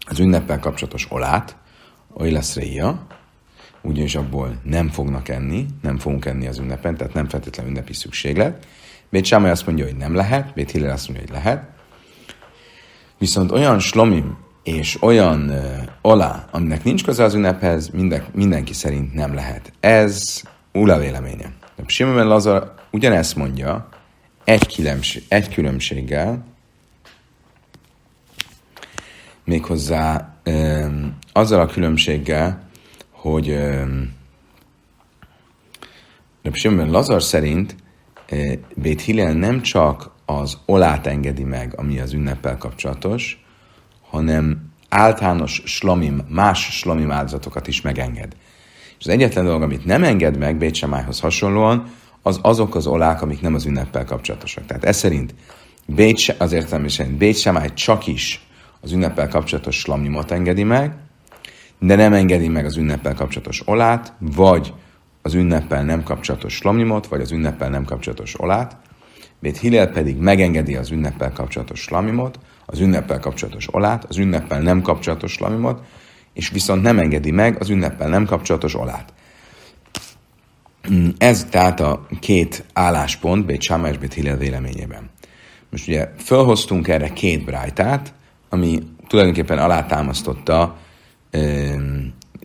[0.06, 1.56] az ünneppel kapcsolatos olát,
[2.12, 3.06] oly lesz réja,
[3.82, 8.66] ugyanis abból nem fognak enni, nem fogunk enni az ünnepen, tehát nem feltétlenül ünnepi szükséglet.
[9.08, 11.68] Bét Sámai azt mondja, hogy nem lehet, Bét Hillel azt mondja, hogy lehet.
[13.18, 19.14] Viszont olyan slomim és olyan uh, olá, aminek nincs köze az ünnephez, minden, mindenki szerint
[19.14, 19.72] nem lehet.
[19.80, 20.42] Ez
[20.72, 21.52] Ula véleménye.
[21.76, 23.88] De Simon Lazar ugyanezt mondja,
[24.44, 26.44] egy, különbség, egy különbséggel,
[29.44, 32.68] méghozzá um, azzal a különbséggel,
[33.10, 34.14] hogy um,
[36.52, 37.76] Simon Lazar szerint
[38.74, 43.44] Bét Hillel nem csak az olát engedi meg, ami az ünneppel kapcsolatos,
[44.10, 48.32] hanem általános slamim, más slamim áldozatokat is megenged.
[48.98, 51.84] És az egyetlen dolog, amit nem enged meg Bécsemájhoz hasonlóan,
[52.22, 54.66] az azok az olák, amik nem az ünneppel kapcsolatosak.
[54.66, 55.34] Tehát ez szerint
[55.86, 58.46] Bécs, az értelmű szerint Bécsemáj csak is
[58.80, 60.94] az ünneppel kapcsolatos slamimot engedi meg,
[61.78, 64.72] de nem engedi meg az ünneppel kapcsolatos olát, vagy
[65.22, 68.76] az ünneppel nem kapcsolatos slamimot, vagy az ünneppel nem kapcsolatos olát.
[69.38, 74.82] Bét Hillel pedig megengedi az ünneppel kapcsolatos slamimot, az ünneppel kapcsolatos olát, az ünneppel nem
[74.82, 75.84] kapcsolatos lamimot,
[76.32, 79.12] és viszont nem engedi meg az ünneppel nem kapcsolatos olát.
[81.18, 85.10] Ez tehát a két álláspont Bét Sáma és Bét Hillel véleményében.
[85.70, 88.12] Most ugye felhoztunk erre két brájtát,
[88.48, 90.76] ami tulajdonképpen alátámasztotta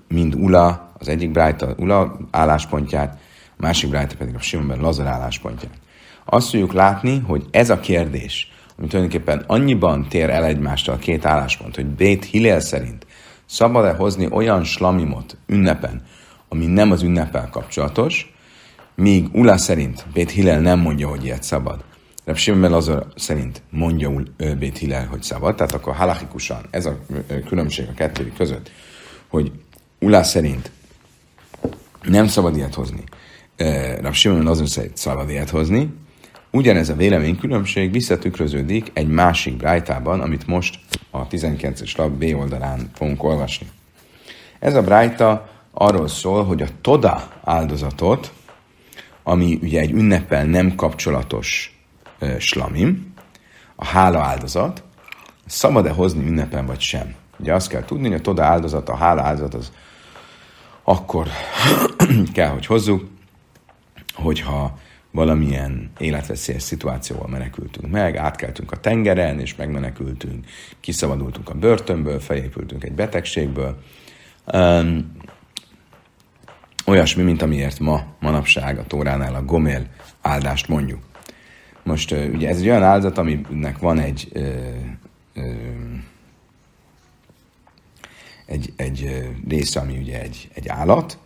[0.08, 3.20] mind Ula, az egyik brájta Ula álláspontját,
[3.58, 5.74] a másik brájta pedig a Simonben Lazar álláspontját.
[6.26, 8.52] Azt tudjuk látni, hogy ez a kérdés,
[8.82, 13.06] ami tulajdonképpen annyiban tér el egymástól a két álláspont, hogy Bét Hillel szerint
[13.46, 16.02] szabad-e hozni olyan slamimot ünnepen,
[16.50, 18.34] ami nem az ünnepel kapcsolatos,
[18.96, 21.84] míg Ula szerint Bét Hillel nem mondja, hogy ilyet szabad.
[22.26, 24.12] Reb Simon Lazar szerint mondja
[24.60, 26.98] Bét Hillel, hogy szabad, tehát akkor halachikusan ez a
[27.48, 28.72] különbség a kettő között,
[29.28, 29.52] hogy
[30.00, 30.72] Ula szerint
[32.02, 33.04] nem szabad ilyet hozni.
[34.02, 35.94] Rab Simon Lazar szerint szabad ilyet hozni,
[36.54, 43.24] Ugyanez a véleménykülönbség visszatükröződik egy másik brájtában, amit most a 19-es lap B oldalán fogunk
[43.24, 43.68] olvasni.
[44.60, 48.34] Ez a brájta arról szól, hogy a toda áldozatot,
[49.24, 51.80] ami ugye egy ünneppel nem kapcsolatos
[52.22, 53.14] uh, slamim,
[53.76, 54.84] a hála áldozat,
[55.46, 57.16] szabad-e hozni ünnepen vagy sem?
[57.40, 59.72] Ugye azt kell tudni, hogy a toda áldozat, a hála áldozat az
[60.84, 61.28] akkor
[62.34, 63.10] kell, hogy hozzuk,
[64.14, 64.80] hogyha
[65.12, 70.46] valamilyen életveszélyes szituációval menekültünk meg, átkeltünk a tengeren, és megmenekültünk,
[70.80, 73.78] kiszabadultunk a börtönből, felépültünk egy betegségből.
[74.54, 75.12] Um,
[76.86, 79.88] olyasmi, mint amiért ma, manapság a Tóránál a gomél
[80.22, 81.00] áldást mondjuk.
[81.84, 84.44] Most ugye ez egy olyan áldozat, aminek van egy uh,
[85.36, 85.44] uh,
[88.46, 91.18] egy, egy része, ami ugye egy, egy állat,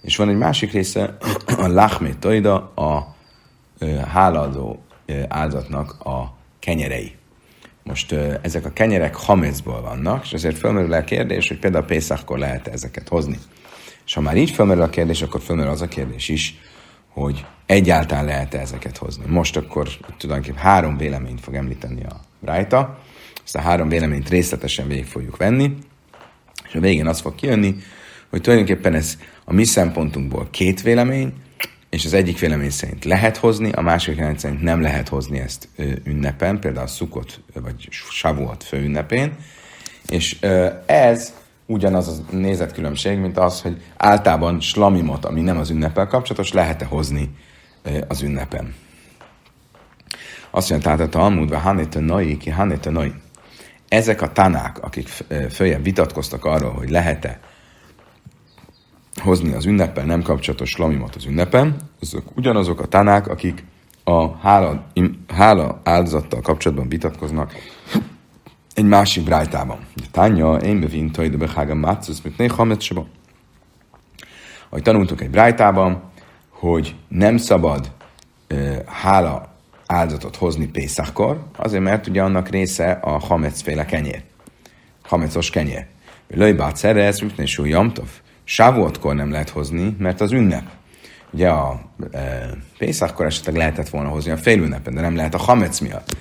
[0.00, 1.16] és van egy másik része,
[1.64, 3.13] a lachmé toida, a
[4.08, 4.82] hálaadó
[5.28, 7.14] áldozatnak a kenyerei.
[7.82, 12.68] Most ezek a kenyerek hamecból vannak, és ezért felmerül a kérdés, hogy például Pészakkor lehet
[12.68, 13.38] ezeket hozni.
[14.06, 16.58] És ha már így felmerül a kérdés, akkor felmerül az a kérdés is,
[17.08, 19.24] hogy egyáltalán lehet ezeket hozni.
[19.26, 22.98] Most akkor tulajdonképpen három véleményt fog említeni a Rájta,
[23.44, 25.74] ezt a három véleményt részletesen végig fogjuk venni,
[26.68, 27.76] és a végén az fog kijönni,
[28.30, 31.32] hogy tulajdonképpen ez a mi szempontunkból két vélemény,
[31.94, 35.68] és az egyik vélemény szerint lehet hozni, a másik vélemény szerint nem lehet hozni ezt
[36.04, 39.36] ünnepen, például szukot vagy savuat főünnepén,
[40.08, 40.38] és
[40.86, 41.34] ez
[41.66, 47.30] ugyanaz a nézetkülönbség, mint az, hogy általában slamimot, ami nem az ünnepel kapcsolatos, lehet-e hozni
[48.08, 48.74] az ünnepen.
[50.50, 53.12] Azt mondja, tehát a Talmudva Hanete Nai, ki Hanete Nai.
[53.88, 55.08] Ezek a tanák, akik
[55.50, 57.40] följebb vitatkoztak arról, hogy lehet-e
[59.20, 63.64] hozni az ünneppel nem kapcsolatos slamimot az ünnepen, azok ugyanazok a tanák, akik
[64.04, 64.84] a hála,
[65.28, 67.52] hála áldozattal kapcsolatban vitatkoznak
[68.74, 69.78] egy másik brájtában.
[70.10, 73.06] Tánya, én bevin de behága mácus, mit né hametseba.
[74.68, 76.02] Ahogy tanultuk egy brájtában,
[76.48, 77.90] hogy nem szabad
[78.50, 79.54] uh, hála
[79.86, 84.22] áldozatot hozni Pészakkor, azért mert ugye annak része a hamecféle kenyér.
[85.02, 85.86] Hamecos kenyér.
[86.28, 88.08] Löjbát szerez, rütné súlyamtov.
[88.44, 90.64] Sávuatkor nem lehet hozni, mert az ünnep.
[91.30, 91.80] Ugye a
[92.10, 96.16] e, Pészakkor esetleg lehetett volna hozni a félünnepen, de nem lehet a Hamec miatt.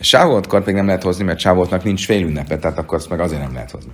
[0.00, 3.52] Sávuatkor pedig nem lehet hozni, mert Sávuatnak nincs félünnepe, tehát akkor azt meg azért nem
[3.52, 3.92] lehet hozni.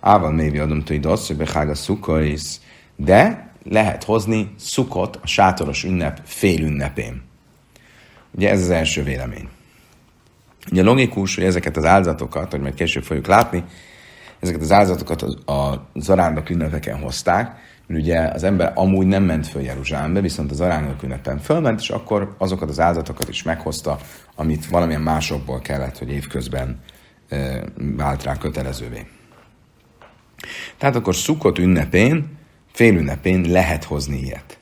[0.00, 2.56] Ával mévi adom hogy hogy behága szukoris,
[2.96, 7.22] de lehet hozni szukot a sátoros ünnep félünnepén.
[8.30, 9.48] Ugye ez az első vélemény.
[10.70, 13.64] Ugye logikus, hogy ezeket az áldozatokat, hogy majd később fogjuk látni,
[14.40, 19.62] ezeket az áldozatokat a zarándok ünnepeken hozták, mert ugye az ember amúgy nem ment föl
[19.62, 23.98] Jeruzsálembe, viszont az arándok ünnepen fölment, és akkor azokat az áldozatokat is meghozta,
[24.34, 26.80] amit valamilyen másokból kellett, hogy évközben
[27.28, 27.62] e,
[27.96, 29.06] vált rá kötelezővé.
[30.76, 32.36] Tehát akkor szukott ünnepén,
[32.72, 34.58] fél ünnepén lehet hozni ilyet.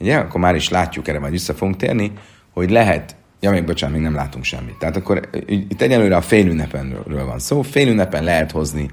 [0.00, 2.12] Ugye, akkor már is látjuk, erre majd vissza fogunk térni,
[2.52, 4.78] hogy lehet Ja, még bocsánat, még nem látunk semmit.
[4.78, 7.62] Tehát akkor itt egyelőre a félünnepenről van szó.
[7.62, 8.90] Félünnepen lehet hozni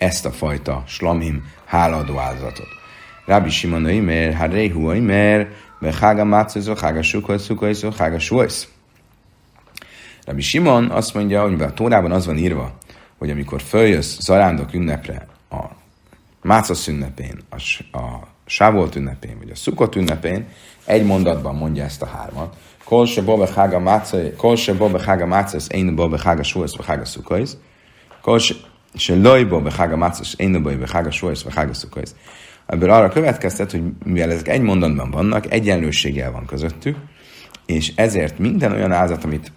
[0.00, 2.68] ezt a fajta slamim háladó áldozatot.
[3.26, 5.48] Rabbi Simon Oimer, Harehu Oimer,
[5.80, 8.68] Bechaga Mácozó, Hága Sukosz, Sukosz, Hága Suosz.
[10.24, 12.72] Rabbi Simon azt mondja, hogy a Tórában az van írva,
[13.18, 15.64] hogy amikor följössz zarándok ünnepre, a
[16.42, 17.56] Mácosz ünnepén, a,
[17.98, 20.48] a Sávolt ünnepén, vagy a Szukot ünnepén,
[20.84, 25.26] egy mondatban mondja ezt a hármat, Kol se bo bechaga matzah, kol se bo bechaga
[25.26, 27.50] matzah, ein bo bechaga shuas bechaga sukkos.
[28.22, 28.54] Kol se
[29.08, 32.10] loj bo bechaga matzah, ein bo bechaga shuas bechaga sukkos.
[32.66, 36.96] Ebből arra következtet, hogy mivel ezek egy mondatban vannak, egyenlőséggel van közöttük,
[37.66, 39.52] és ezért minden olyan áldozat, amit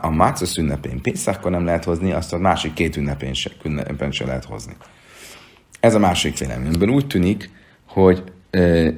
[0.00, 4.24] a Mácos ünnepén, Pészákkor nem lehet hozni, azt a másik két ünnepén se, ünnepén se
[4.26, 4.76] lehet hozni.
[5.80, 7.50] Ez a másik véleményből úgy tűnik,
[7.86, 8.22] hogy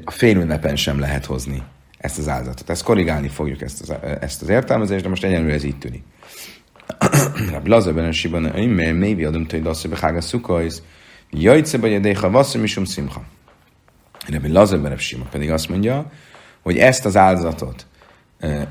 [0.04, 1.62] a fél ünnepen sem lehet hozni
[1.98, 2.70] ezt az áldozatot.
[2.70, 6.02] Ezt korrigálni fogjuk ezt az, ezt az értelmezést, de most egyenlőre ez így tűnik.
[7.50, 10.82] Rabbi Lazar ben Siban, mert mévi adom hogy dasszai behága szukajsz,
[11.30, 13.22] jajce vagy edéha vasszai misum szimha.
[14.28, 16.10] Rabbi Lazar ben Sima pedig azt mondja,
[16.62, 17.86] hogy ezt az áldozatot,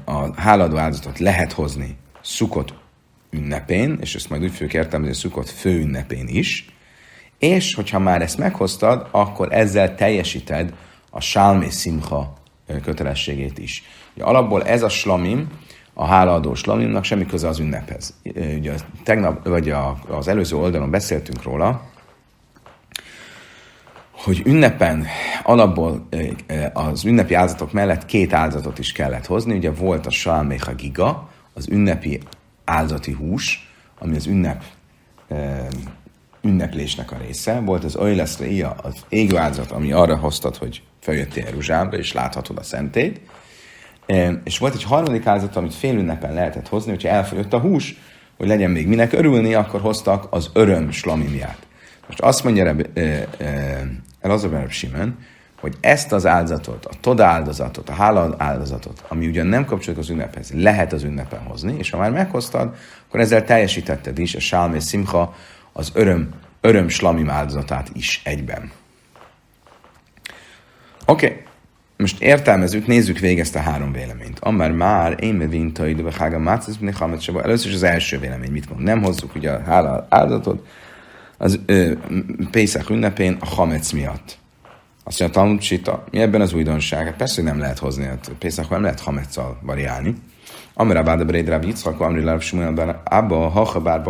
[0.06, 2.74] a háladó áldozatot lehet hozni szukott
[3.30, 6.66] ünnepén, és ezt majd úgy fogjuk értelmezni, szukott fő ünnepén is,
[7.40, 10.74] és hogyha már ezt meghoztad, akkor ezzel teljesíted
[11.10, 12.34] a sálmé szimha
[12.84, 13.84] kötelességét is.
[14.16, 15.48] Ugye alapból ez a slamim,
[15.94, 18.14] a hálaadó slamimnak semmi köze az ünnephez.
[18.58, 21.82] Ugye tegnap, vagy a, az előző oldalon beszéltünk róla,
[24.12, 25.06] hogy ünnepen
[25.44, 26.08] alapból
[26.74, 29.56] az ünnepi áldozatok mellett két áldozatot is kellett hozni.
[29.56, 32.20] Ugye volt a Salmecha Giga, az ünnepi
[32.66, 34.64] áldozati hús, ami az ünnep
[36.42, 37.60] ünneplésnek a része.
[37.60, 42.58] Volt az Oileszre Ia, az égő áldozat, ami arra hoztad, hogy feljöttél Jeruzsálembe, és láthatod
[42.58, 43.22] a szentét.
[44.44, 47.98] És volt egy harmadik áldozat, amit fél ünnepen lehetett hozni, hogyha elfogyott a hús,
[48.38, 51.58] hogy legyen még minek örülni, akkor hoztak az öröm slamimiát.
[52.08, 52.76] Most azt mondja
[54.22, 55.18] Elazar Simon,
[55.60, 60.10] hogy ezt az áldozatot, a toda áldozatot, a hála áldozatot, ami ugyan nem kapcsolódik az
[60.10, 62.76] ünnephez, lehet az ünnepen hozni, és ha már meghoztad,
[63.08, 65.36] akkor ezzel teljesítetted is a sálmé szimcha,
[65.74, 66.30] az öröm,
[66.62, 68.72] öröm slamim áldozatát is egyben.
[71.06, 71.44] Oké, okay.
[72.04, 74.40] Most értelmezzük, nézzük végig ezt a három véleményt.
[74.40, 76.78] Amár már én mevint a időbe hága mácesz,
[77.44, 78.82] Először is az első vélemény, mit mond?
[78.82, 80.68] Nem hozzuk ugye a hála áldozatot,
[81.38, 81.92] az ö,
[82.52, 84.38] Pészak ünnepén a hamec miatt.
[85.04, 87.06] Azt mondja, Talmud Sita, mi ebben az újdonság?
[87.06, 90.16] Hát persze, hogy nem lehet hozni, hát Pészak nem lehet hameccal variálni.
[90.74, 94.02] Amire báda bréd rá Yitzchak, amire láb Shmuel Abba, haha bár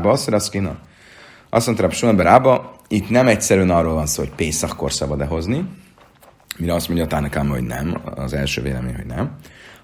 [0.00, 0.76] baszer, az kina.
[1.50, 5.64] Azt mondta Rabbi Shmuel Abba, itt nem egyszerűen arról van szó, hogy Pészakkor szabad-e hozni,
[6.58, 9.36] mire azt mondja a Tánakám, hogy nem, az első vélemény, hogy nem,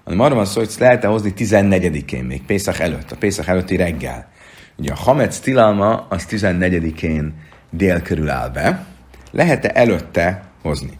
[0.03, 4.29] hanem arról van szó, hogy lehet-e hozni 14-én még, Pészak előtt, a Pészak előtti reggel.
[4.77, 7.33] Ugye a Hamec tilalma az 14-én
[7.69, 8.85] dél körül áll be,
[9.31, 10.97] lehet-e előtte hozni?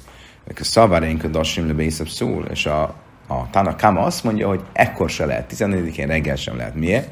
[0.47, 2.81] A szavárénk a dasim le szól, és a,
[3.27, 6.75] a Tanakama azt mondja, hogy ekkor se lehet, 14-én reggel sem lehet.
[6.75, 7.09] Miért?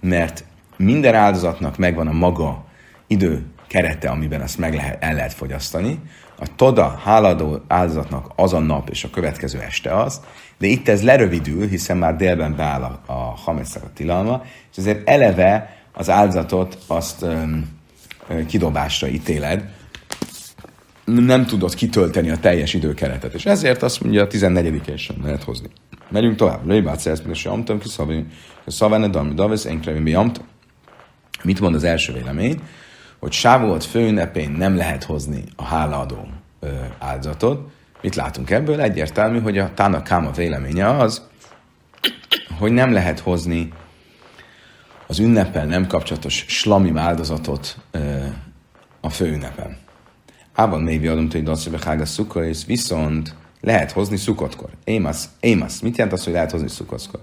[0.00, 0.44] Mert
[0.76, 2.64] minden áldozatnak megvan a maga
[3.06, 6.00] idő kerete, amiben azt meg lehet, el lehet fogyasztani.
[6.40, 10.20] A toda háladó áldozatnak az a nap és a következő este az,
[10.58, 15.08] de itt ez lerövidül, hiszen már délben beáll a, a hameszak a tilalma, és ezért
[15.08, 17.78] eleve az áldozatot azt öm,
[18.46, 19.64] kidobásra ítéled,
[21.04, 25.68] nem tudod kitölteni a teljes időkeretet, és ezért azt mondja, a 14 sem lehet hozni.
[26.08, 26.66] Megyünk tovább.
[26.66, 27.88] Lőbát szerződni, és jamtam, ki
[28.66, 30.44] szavane, dami davis, enkrevi, jamtam.
[31.42, 32.60] Mit mond az első vélemény?
[33.18, 36.28] Hogy Sávolt főünnepén nem lehet hozni a hálaadó
[36.98, 37.70] áldozatot.
[38.02, 38.80] Mit látunk ebből?
[38.80, 41.22] Egyértelmű, hogy a Tána Káma véleménye az,
[42.58, 43.72] hogy nem lehet hozni
[45.06, 47.76] az ünnepel nem kapcsolatos slamim áldozatot
[49.00, 49.76] a főünnepen.
[50.54, 54.68] Ában mévi adom, hogy dacibe hága szuka, és viszont lehet hozni szukotkor.
[54.84, 55.80] Émasz, émasz.
[55.80, 57.20] Mit jelent az, hogy lehet hozni szukotkor?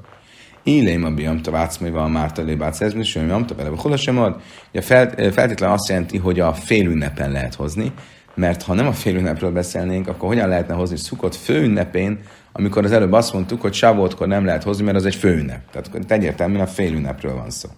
[0.67, 4.41] Illém a biamta vácmaival a márta lébát szerzni, és olyan amta bele, hol sem ad.
[4.69, 7.91] Ugye feltétlenül azt jelenti, hogy a fél ünnepen lehet hozni,
[8.33, 12.19] mert ha nem a fél ünnepről beszélnénk, akkor hogyan lehetne hozni szukott fő ünnepén
[12.57, 15.71] amikor az előbb azt mondtuk, hogy Sávoltkor nem lehet hozni, mert az egy főünnep.
[15.71, 17.69] Tehát egyértelműen a félünnepről van szó.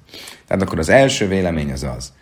[0.47, 2.13] Tehát akkor az első vélemény az az,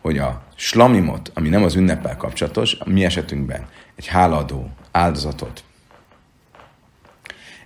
[0.00, 5.64] hogy a slamimot, ami nem az ünneppel kapcsolatos, a mi esetünkben egy háladó áldozatot,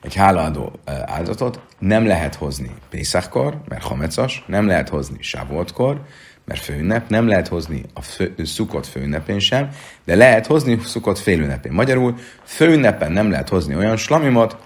[0.03, 0.73] egy hálaadó
[1.05, 6.01] áldozatot nem lehet hozni Pészákkor, mert hamecas, nem lehet hozni Sávoltkor,
[6.45, 9.69] mert főünnep, nem lehet hozni a fő, szukott főünnepén sem,
[10.05, 11.73] de lehet hozni szukott félünnepén.
[11.73, 14.57] Magyarul főünnepen nem lehet hozni olyan slamimot,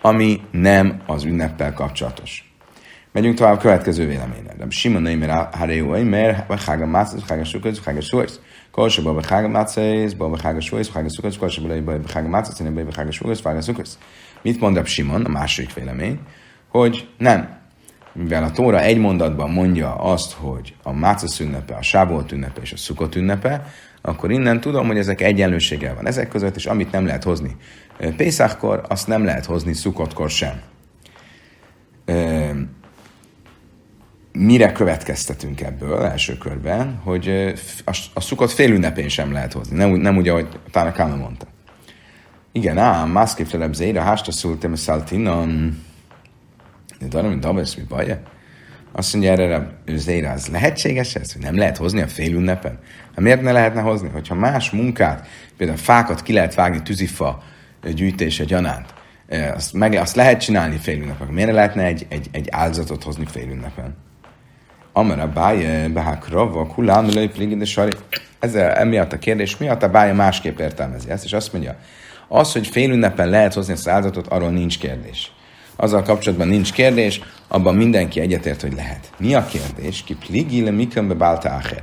[0.00, 2.50] ami nem az ünneppel kapcsolatos.
[3.12, 4.54] Megyünk tovább a következő véleményre.
[4.58, 8.40] De Simon Neimer Hareu Eimer, vagy Hága Mácez, Hága Sukac, Hága Sukac.
[8.70, 12.62] Kolse Baba Hága Mácez, Baba Hága Sukac, Hága Sukac, Kolse Baba Hága Mácez,
[12.96, 13.98] Hága Sukac, Hága Sukac.
[14.46, 16.18] Mit mond a Simon, a második vélemény,
[16.68, 17.58] hogy nem.
[18.12, 22.72] Mivel a Tóra egy mondatban mondja azt, hogy a Mácasz ünnepe, a Sábolt ünnepe és
[22.72, 27.06] a Szukot ünnepe, akkor innen tudom, hogy ezek egyenlőséggel van ezek között, és amit nem
[27.06, 27.56] lehet hozni
[28.16, 30.60] Pészákkor, azt nem lehet hozni Szukotkor sem.
[34.32, 37.54] Mire következtetünk ebből első körben, hogy
[38.14, 41.45] a Szukot fél ünnepén sem lehet hozni, nem, nem úgy, ahogy Tánakána mondta.
[42.56, 45.78] Igen, ám, másképp felebb zéra, hásta szultem a szaltinon.
[47.00, 48.20] De darom, mint Dabesz, mi baja?
[48.92, 52.78] Azt mondja erre a zéra, az lehetséges ez, hogy nem lehet hozni a fél ünnepen?
[53.08, 54.08] Hát miért ne lehetne hozni?
[54.08, 57.42] Hogyha más munkát, például fákat ki lehet vágni tűzifa
[57.94, 58.94] gyűjtése gyanánt,
[59.54, 61.26] azt, meg, azt lehet csinálni fél ünnepen.
[61.26, 63.96] Miért ne lehetne egy, egy, egy áldozatot hozni fél ünnepen?
[64.92, 67.92] Amara báje, behák rava, kulám, de sari.
[68.38, 71.76] Ezzel emiatt a kérdés miatt a bája másképp értelmezi ezt, és azt mondja,
[72.28, 75.32] az, hogy fél ünnepen lehet hozni ezt az áldozatot, arról nincs kérdés.
[75.76, 79.10] Azzal kapcsolatban nincs kérdés, abban mindenki egyetért, hogy lehet.
[79.18, 80.02] Mi a kérdés?
[80.02, 81.82] Ki pligile mikönbe bálta áher.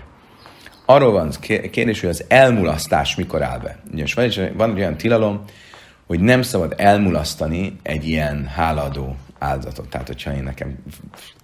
[0.86, 1.32] Arról van
[1.71, 3.79] kérdés, hogy az elmulasztás mikor áll be.
[3.91, 5.43] Ugye van, van egy olyan tilalom,
[6.08, 9.89] hogy nem szabad elmulasztani egy ilyen háladó áldozatot.
[9.89, 10.77] Tehát, hogyha én nekem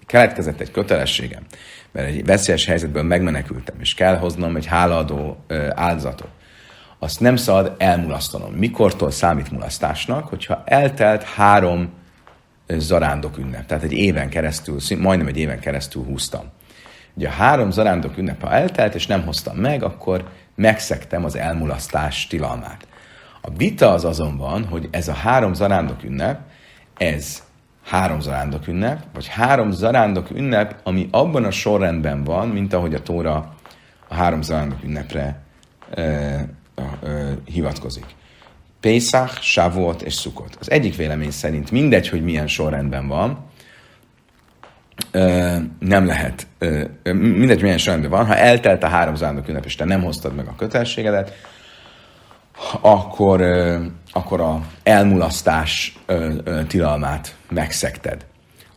[0.05, 1.43] keletkezett egy kötelességem,
[1.91, 5.43] mert egy veszélyes helyzetből megmenekültem, és kell hoznom egy háladó
[5.75, 6.29] áldozatot,
[6.99, 8.53] azt nem szabad elmulasztanom.
[8.53, 10.27] Mikortól számít mulasztásnak?
[10.27, 11.89] Hogyha eltelt három
[12.67, 16.43] zarándok ünnep, tehát egy éven keresztül, majdnem egy éven keresztül húztam.
[17.13, 22.27] Ugye a három zarándok ünnep, ha eltelt, és nem hoztam meg, akkor megszektem az elmulasztás
[22.27, 22.87] tilalmát.
[23.41, 26.39] A vita az azonban, hogy ez a három zarándok ünnep,
[26.97, 27.43] ez
[27.85, 33.01] három zarándok ünnep, vagy három zarándok ünnep, ami abban a sorrendben van, mint ahogy a
[33.01, 33.53] Tóra
[34.07, 35.41] a három zarándok ünnepre
[37.45, 38.05] hivatkozik.
[38.79, 40.57] Pészach, Shavuot és Szukot.
[40.59, 43.47] Az egyik vélemény szerint mindegy, hogy milyen sorrendben van,
[45.79, 46.47] nem lehet,
[47.13, 50.47] mindegy, milyen sorrendben van, ha eltelt a három zándok ünnep, és te nem hoztad meg
[50.47, 51.33] a kötelességedet,
[52.81, 53.41] akkor,
[54.11, 55.99] akkor a elmulasztás
[56.67, 58.25] tilalmát megszekted.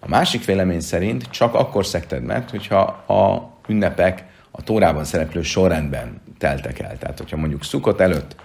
[0.01, 6.21] A másik vélemény szerint csak akkor szekted meg, hogyha a ünnepek a Tórában szereplő sorrendben
[6.43, 6.99] teltek el.
[6.99, 8.37] Tehát, hogyha mondjuk szukott előtt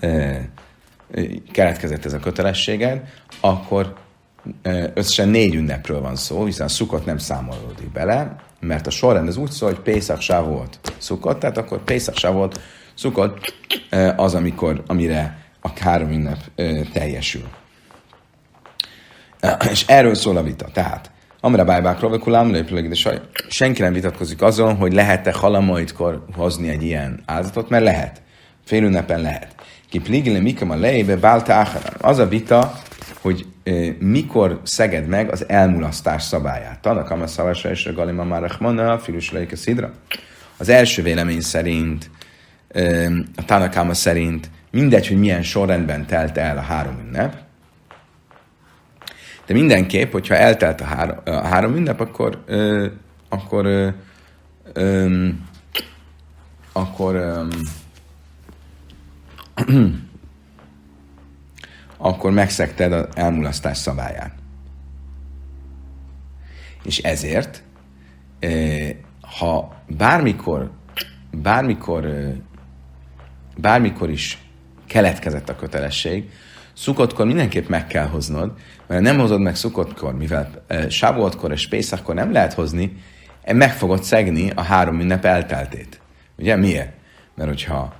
[0.00, 0.40] e,
[1.52, 3.02] keletkezett ez a kötelességed,
[3.40, 3.94] akkor
[4.94, 9.36] összesen négy ünnepről van szó, hiszen a szukott nem számolódik bele, mert a sorrend az
[9.36, 12.60] úgy szól, hogy Pészak volt szukott, tehát akkor Pészak volt
[12.94, 13.54] szukott
[13.90, 16.38] e, az, amikor, amire a három ünnep
[16.92, 17.48] teljesül.
[19.70, 20.66] És erről szól a vita.
[20.72, 21.10] Tehát
[21.44, 22.56] Amra bájbákról, vagy kulám.
[23.48, 28.22] Senki nem vitatkozik azon, hogy lehet-e halamaitkor hozni egy ilyen áldozatot, mert lehet.
[28.64, 29.54] Fél ünnepen lehet.
[29.90, 31.52] Ki pligile mikam a lejébe bálta
[32.00, 32.72] Az a vita,
[33.20, 36.80] hogy e, mikor szeged meg az elmulasztás szabályát.
[36.80, 39.92] Tanak a szavasra és a galima már a szidra.
[40.56, 42.10] Az első vélemény szerint,
[42.68, 47.43] e, a Tanakáma szerint mindegy, hogy milyen sorrendben telt el a három ünnep,
[49.46, 52.86] de mindenképp, hogyha eltelt a három, a három ünnep, akkor, ö,
[53.28, 53.88] akkor, ö,
[54.72, 55.28] ö,
[56.72, 57.46] akkor, ö,
[61.96, 64.34] akkor megszekted az elmulasztás szabályát.
[66.84, 67.62] És ezért,
[69.20, 70.70] ha bármikor,
[71.30, 72.32] bármikor,
[73.56, 74.38] bármikor is
[74.86, 76.30] keletkezett a kötelesség,
[76.74, 78.52] Szukottkor mindenképp meg kell hoznod,
[78.86, 82.96] mert nem hozod meg szukottkor, mivel e, sávoltkor és pészakkor nem lehet hozni,
[83.42, 86.00] e, meg fogod szegni a három ünnep elteltét.
[86.38, 86.92] Ugye miért?
[87.34, 87.94] Mert hogyha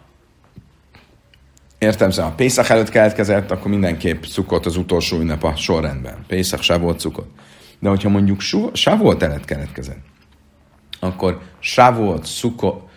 [1.79, 6.25] értem, szóval a Pészak előtt keletkezett, akkor mindenképp szukott az utolsó ünnep a sorrendben.
[6.27, 7.31] Pészak, Sávolt, szukott.
[7.79, 8.41] De hogyha mondjuk
[8.73, 10.03] Sávolt előtt keletkezett,
[11.01, 12.29] akkor Sávolt,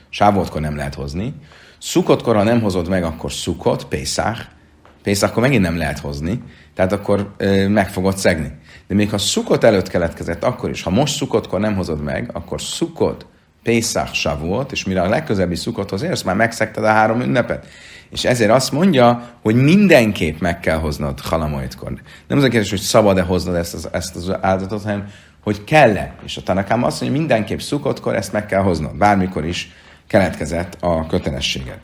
[0.10, 1.34] Sávoltkor nem lehet hozni.
[1.78, 6.42] Szukottkor, ha nem hozod meg, akkor szukott, Pészak, akkor megint nem lehet hozni,
[6.78, 7.34] tehát akkor
[7.68, 8.52] meg fogod szegni.
[8.88, 12.62] De még ha szukot előtt keletkezett, akkor is, ha most szukotkor nem hozod meg, akkor
[12.62, 13.26] szukot,
[13.64, 17.66] Pészák Savuot, és mire a legközelebbi szukothoz érsz, már megszegted a három ünnepet.
[18.10, 21.94] És ezért azt mondja, hogy mindenképp meg kell hoznod halamoitkor.
[22.28, 25.08] Nem az a kérdés, hogy szabad-e hoznod ezt az, ezt az áldozatot, hanem
[25.44, 26.16] hogy kell-e.
[26.26, 28.96] És a tanakám azt mondja, hogy mindenképp szukotkor ezt meg kell hoznod.
[28.96, 29.72] Bármikor is
[30.08, 31.78] keletkezett a kötelességed.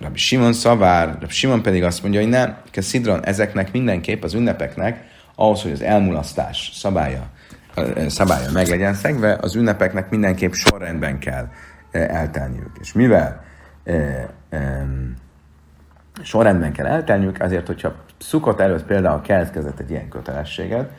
[0.00, 5.04] Rabbi Simon szavár, Rabbi Simon pedig azt mondja, hogy nem, Szidron, ezeknek mindenképp az ünnepeknek,
[5.34, 7.26] ahhoz, hogy az elmulasztás szabálya,
[8.06, 11.48] szabálya meg legyen szegve, az ünnepeknek mindenképp sorrendben kell
[11.90, 12.70] eltelniük.
[12.80, 13.44] És mivel
[16.22, 20.90] sorrendben kell eltelniük, azért, hogyha szukott előtt például keletkezett egy ilyen kötelességed,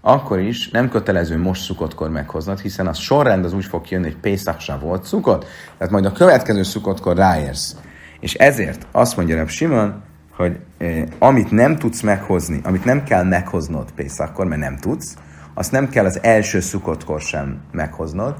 [0.00, 4.20] akkor is nem kötelező most szukottkor meghoznod, hiszen a sorrend az úgy fog kijönni, hogy
[4.20, 5.46] Pészak volt szukott,
[5.78, 7.76] tehát majd a következő szukottkor ráérsz.
[8.20, 10.02] És ezért azt mondja Reb Simon,
[10.36, 15.16] hogy eh, amit nem tudsz meghozni, amit nem kell meghoznod Pészakkor, mert nem tudsz,
[15.54, 18.34] azt nem kell az első szukottkor sem meghoznod,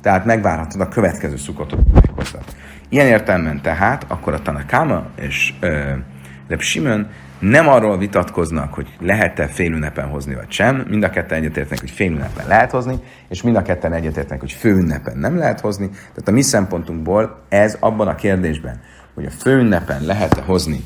[0.00, 2.44] tehát megvárhatod a következő szukottot meghoznod.
[2.88, 5.92] Ilyen értelemben tehát akkor a Tanakama és ö,
[6.48, 7.06] Reb Simon
[7.38, 10.86] nem arról vitatkoznak, hogy lehet-e félünnepen hozni, vagy sem.
[10.88, 12.98] Mind a ketten egyetértnek, hogy félünnepen lehet hozni,
[13.28, 15.88] és mind a ketten egyetértnek, hogy főünnepen nem lehet hozni.
[15.88, 18.80] Tehát a mi szempontunkból ez abban a kérdésben,
[19.18, 20.84] hogy a főünnepen lehet-e hozni,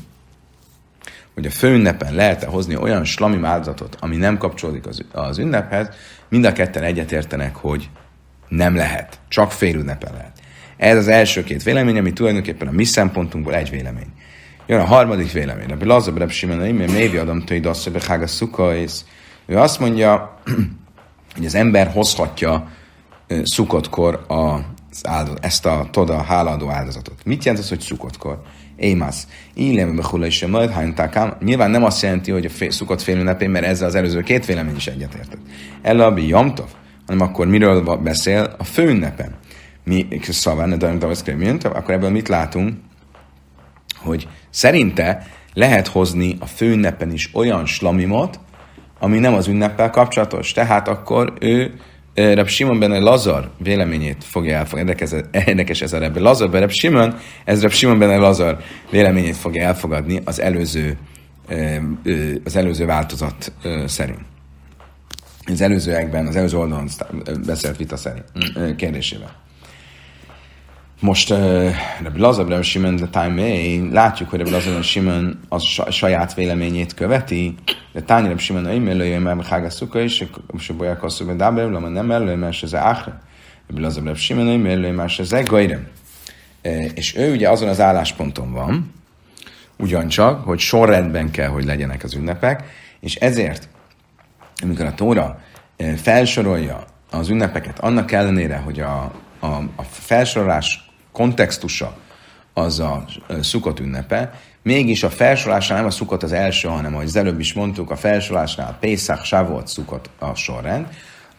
[1.33, 5.89] hogy a főünnepen lehet-e hozni olyan slamim áldozatot, ami nem kapcsolódik az, az ünnephez,
[6.29, 7.89] mind a ketten egyetértenek, hogy
[8.47, 10.31] nem lehet, csak félünnepen lehet.
[10.77, 14.13] Ez az első két vélemény, ami tulajdonképpen a mi szempontunkból egy vélemény.
[14.65, 15.67] Jön a harmadik vélemény.
[15.67, 19.05] Rabbi Lazar Reb Simon, mert mévi adom tői dasszöbe hága szukaisz.
[19.45, 20.39] Ő azt mondja,
[21.35, 22.69] hogy az ember hozhatja
[23.43, 24.59] szukotkor az
[25.03, 27.25] áldozat, ezt a toda háladó áldozatot.
[27.25, 28.41] Mit jelent az, hogy szukotkor?
[28.75, 29.27] Émász.
[29.53, 31.37] Illem behula is majd hánytákám.
[31.39, 33.01] Nyilván nem azt jelenti, hogy a fél, szukott
[33.47, 35.39] mert ezzel az előző két vélemény is egyetértett.
[35.81, 36.69] Elabi Jamtov,
[37.07, 38.55] hanem akkor miről beszél?
[38.57, 39.35] A főünnepen.
[39.83, 40.99] Mi szaván, dajunk
[41.75, 42.73] akkor ebből mit látunk?
[43.97, 48.39] Hogy szerinte lehet hozni a főünnepen is olyan slamimot,
[48.99, 50.51] ami nem az ünneppel kapcsolatos.
[50.51, 51.79] Tehát akkor ő
[52.13, 54.95] Reb Simon benne Lazar véleményét fogja elfogadni.
[55.45, 58.57] Érdekes, ez a Reb Lazar, Reb Simon, ez Reb Simon benne Lazar
[58.91, 60.97] véleményét fogja elfogadni az előző,
[62.43, 63.53] az előző változat
[63.85, 64.19] szerint.
[65.45, 66.87] Az előzőekben, az előző oldalon
[67.45, 68.25] beszélt vita szerint
[68.75, 69.42] kérdésével.
[71.03, 75.59] Most uh, Rabbi Lazar, Rabbi Shimon, the time látjuk, hogy Rabbi Lazar, Shimon a
[75.91, 77.55] saját véleményét követi,
[77.93, 80.23] de Tányi Rabbi Shimon, hogy mellője, mert Hága Szuka is,
[80.57, 83.21] és a bolyák asszú, hogy Dáber, lama nem mellője, mert ez Áhre.
[83.67, 85.87] Rabbi Lazar, Shimon, hogy mellője, mert ez Gajre.
[86.93, 88.93] És ő ugye azon az állásponton van,
[89.77, 92.63] ugyancsak, hogy sorrendben kell, hogy legyenek az ünnepek,
[92.99, 93.69] és ezért,
[94.61, 95.39] amikor a Tóra
[95.95, 101.97] felsorolja az ünnepeket, annak ellenére, hogy a, a, a felsorolás kontextusa
[102.53, 103.05] az a
[103.41, 107.53] szukott ünnepe, mégis a felsorolásnál nem a szukott az első, hanem ahogy az előbb is
[107.53, 110.87] mondtuk, a felsorolásnál a Pészak, Sávot szukott a sorrend,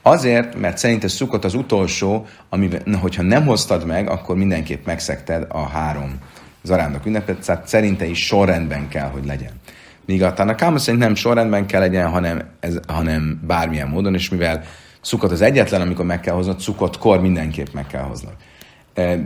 [0.06, 2.68] Azért, mert szerint a szukott az utolsó, ami,
[3.00, 6.18] hogyha nem hoztad meg, akkor mindenképp megszekted a három
[6.62, 9.50] zarándok ünnepet, tehát szerinte is sorrendben kell, hogy legyen.
[10.06, 14.62] Míg a Tanakáma szerint nem sorrendben kell legyen, hanem, ez, hanem bármilyen módon, és mivel
[15.00, 18.34] szukott az egyetlen, amikor meg kell hoznod, szukott kor mindenképp meg kell hoznod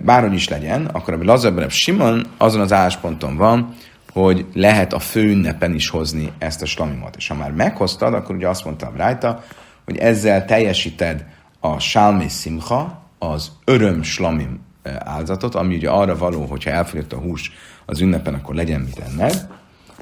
[0.04, 3.74] bárhogy is legyen, akkor a Lazarbereb Simon azon az állásponton van,
[4.12, 7.16] hogy lehet a főünnepen is hozni ezt a slamimot.
[7.16, 9.42] És ha már meghoztad, akkor ugye azt mondtam rajta,
[9.84, 11.24] hogy ezzel teljesíted
[11.60, 14.60] a Salmi Simcha, az öröm slamim
[14.98, 17.52] áldozatot, ami ugye arra való, hogyha elfogyott a hús
[17.86, 19.48] az ünnepen, akkor legyen mit enned.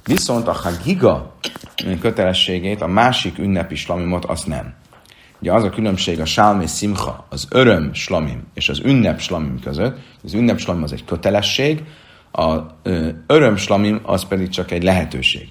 [0.04, 1.34] Viszont a Hagiga
[2.00, 4.74] kötelességét, a másik ünnepi slamimot, azt nem.
[5.40, 9.60] Ugye az a különbség a sálm és szimcha, az öröm slamim és az ünnep slamim
[9.60, 9.98] között.
[10.24, 11.82] Az ünnep slamim az egy kötelesség,
[12.32, 12.60] a
[13.26, 15.48] öröm slamim az pedig csak egy lehetőség.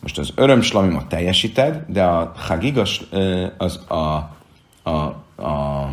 [0.00, 3.02] Most az öröm slamimot teljesíted, de a hagigas,
[3.58, 4.30] az a,
[4.82, 4.90] a,
[5.36, 5.92] a,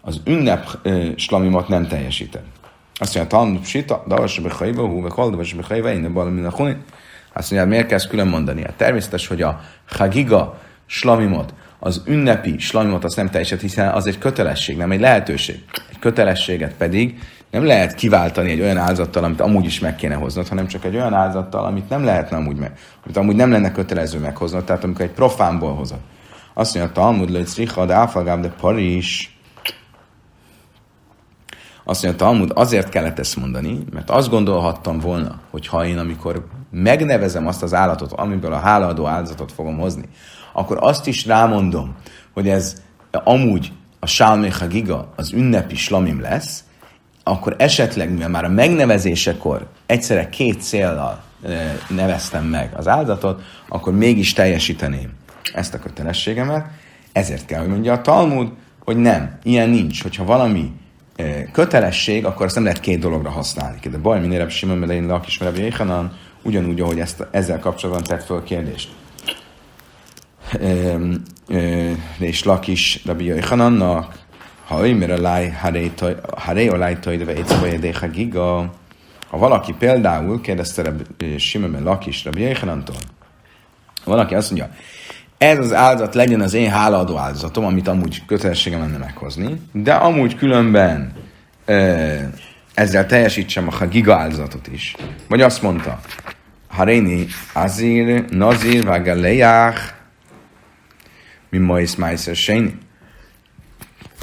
[0.00, 0.78] az ünnep
[1.16, 2.42] slamimot nem teljesíted.
[2.94, 6.44] Azt mondja, Talmud Psita, Davas Bechaiva, Hú, Vekal, Davas Bechaiva, Innen Balam,
[7.32, 8.62] Azt mondja, miért kezd külön mondani?
[8.62, 14.18] Hát természetes, hogy a hagiga slamimot az ünnepi slanymot azt nem teljesít, hiszen az egy
[14.18, 15.64] kötelesség, nem egy lehetőség.
[15.90, 17.18] Egy kötelességet pedig
[17.50, 20.94] nem lehet kiváltani egy olyan áldozattal, amit amúgy is meg kéne hoznod, hanem csak egy
[20.94, 22.72] olyan áldozattal, amit nem lehetne amúgy meg,
[23.04, 25.98] amit amúgy nem lenne kötelező meghoznod, tehát amikor egy profánból hozod.
[26.54, 29.38] Azt mondja, Talmud le Tzricha, de Áfalgáb, de Paris.
[31.84, 36.46] Azt mondja, Talmud, azért kellett ezt mondani, mert azt gondolhattam volna, hogy ha én amikor
[36.70, 40.04] megnevezem azt az állatot, amiből a hálaadó áldozatot fogom hozni,
[40.58, 41.96] akkor azt is rámondom,
[42.32, 46.64] hogy ez amúgy a Sálméha Giga az ünnepi slamim lesz,
[47.22, 51.22] akkor esetleg, mivel már a megnevezésekor egyszerre két céllal
[51.88, 55.10] neveztem meg az áldozatot, akkor mégis teljesíteném
[55.54, 56.66] ezt a kötelességemet.
[57.12, 58.52] Ezért kell, hogy mondja a Talmud,
[58.84, 60.02] hogy nem, ilyen nincs.
[60.02, 60.72] Hogyha valami
[61.52, 63.78] kötelesség, akkor azt nem lehet két dologra használni.
[63.90, 65.72] De baj, minél Simon Melein Lakis Rabbi
[66.42, 68.88] ugyanúgy, ahogy ezt, ezzel kapcsolatban tett föl kérdést.
[72.18, 74.14] És Lakis Rabbi Jéhanannak,
[74.66, 75.58] ha ő mire láj,
[76.36, 78.74] haré olaj tojde, éjszaka giga,
[79.30, 80.92] ha valaki például, kérdezte
[81.36, 82.96] Simon Lakis Rabbi Jéhanantól,
[84.04, 84.70] valaki azt mondja,
[85.38, 90.36] ez az áldozat legyen az én hálaadó áldozatom, amit amúgy kötelességem lenne meghozni, de amúgy
[90.36, 91.12] különben
[92.74, 94.94] ezzel teljesítsem a giga áldozatot is.
[95.28, 96.00] Vagy azt mondta,
[96.68, 99.96] Haréni Azir, Nazir, Vagalejach,
[101.50, 101.96] mi ma is
[102.32, 102.78] Séni.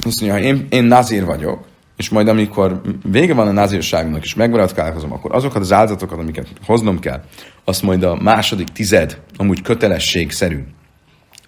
[0.00, 1.66] Azt mondja, én, én Nazir vagyok,
[1.96, 6.98] és majd amikor vége van a nazírságnak, és megmaradkálkozom, akkor azokat az áldozatokat, amiket hoznom
[6.98, 7.24] kell,
[7.64, 10.58] azt majd a második tized, amúgy kötelességszerű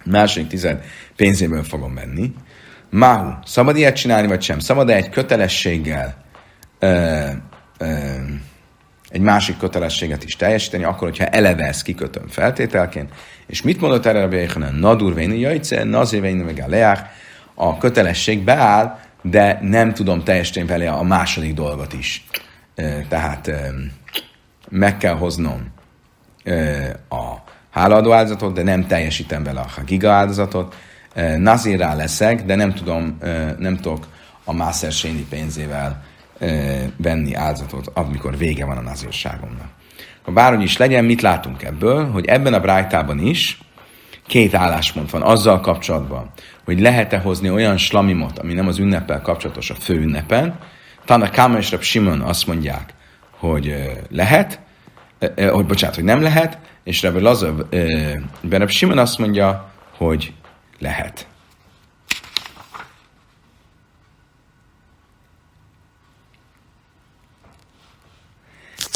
[0.05, 0.83] második tized
[1.15, 2.33] pénzéből fogom venni.
[2.89, 4.59] Máhu, szabad ilyet csinálni, vagy sem?
[4.59, 6.23] Szabad-e egy kötelességgel
[6.79, 7.27] ö,
[7.77, 7.85] ö,
[9.09, 13.11] egy másik kötelességet is teljesíteni, akkor, hogyha eleve ezt kikötöm feltételként.
[13.47, 14.73] És mit mondott erre a Bejéhanen?
[14.73, 17.09] Nadur véni jajce, nazir véni meg a leák.
[17.53, 22.25] A kötelesség beáll, de nem tudom teljesíteni vele a második dolgot is.
[23.09, 23.51] Tehát
[24.69, 25.67] meg kell hoznom
[27.09, 27.33] a
[27.69, 30.75] hálaadó áldozatot, de nem teljesítem vele a giga áldozatot.
[31.37, 33.17] Nazirrá leszek, de nem tudom,
[33.57, 34.07] nem tudok
[34.43, 34.91] a Mászer
[35.29, 36.03] pénzével
[36.97, 39.67] venni áldozatot, amikor vége van a nazírságomnak.
[40.21, 42.11] Ha bárhogy is legyen, mit látunk ebből?
[42.11, 43.59] Hogy ebben a brájtában is
[44.27, 46.31] két álláspont van azzal kapcsolatban,
[46.65, 50.59] hogy lehet-e hozni olyan slamimot, ami nem az ünneppel kapcsolatos a fő ünnepen.
[51.05, 52.93] Tana Káma és Rab Simon azt mondják,
[53.37, 53.75] hogy
[54.09, 54.59] lehet,
[55.51, 57.67] hogy bocsánat, hogy nem lehet, és Rebbe Lazar,
[58.41, 60.33] Bereb Simon azt mondja, hogy
[60.79, 61.27] lehet.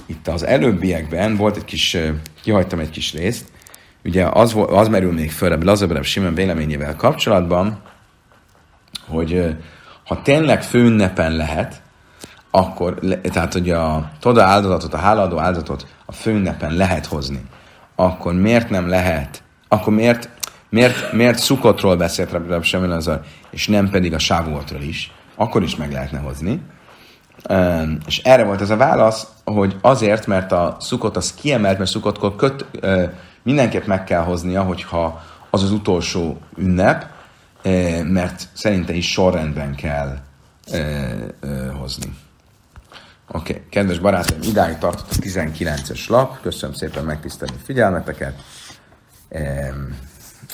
[0.05, 1.97] Itt az előbbiekben volt egy kis,
[2.41, 3.45] kihagytam egy kis részt,
[4.03, 7.81] ugye az, az merül még föl Lazar, Bereb Simon véleményével kapcsolatban,
[9.07, 9.55] hogy
[10.05, 11.81] ha tényleg főünnepen lehet,
[12.51, 17.41] akkor, tehát hogy a toda áldozatot, a hálaadó áldozatot a főünnepen lehet hozni,
[17.95, 20.29] akkor miért nem lehet, akkor miért,
[20.69, 25.91] miért, miért szukotról beszélt Rabbi Semmelazar, és nem pedig a sávuotról is, akkor is meg
[25.91, 26.61] lehetne hozni.
[28.07, 32.35] És erre volt ez a válasz, hogy azért, mert a szukot az kiemelt, mert szukotkor
[32.35, 32.65] köt,
[33.43, 37.05] mindenképp meg kell hoznia, hogyha az az utolsó ünnep,
[38.03, 40.17] mert szerinte is sorrendben kell
[41.79, 42.17] hozni.
[43.27, 43.65] Oké, okay.
[43.69, 46.41] kedves barátaim, idáig tartott a 19-es lap.
[46.41, 48.41] Köszönöm szépen megtisztelni figyelmeteket.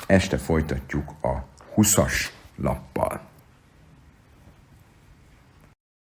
[0.07, 2.13] Este folytatjuk a 20-as
[2.61, 3.28] lappal.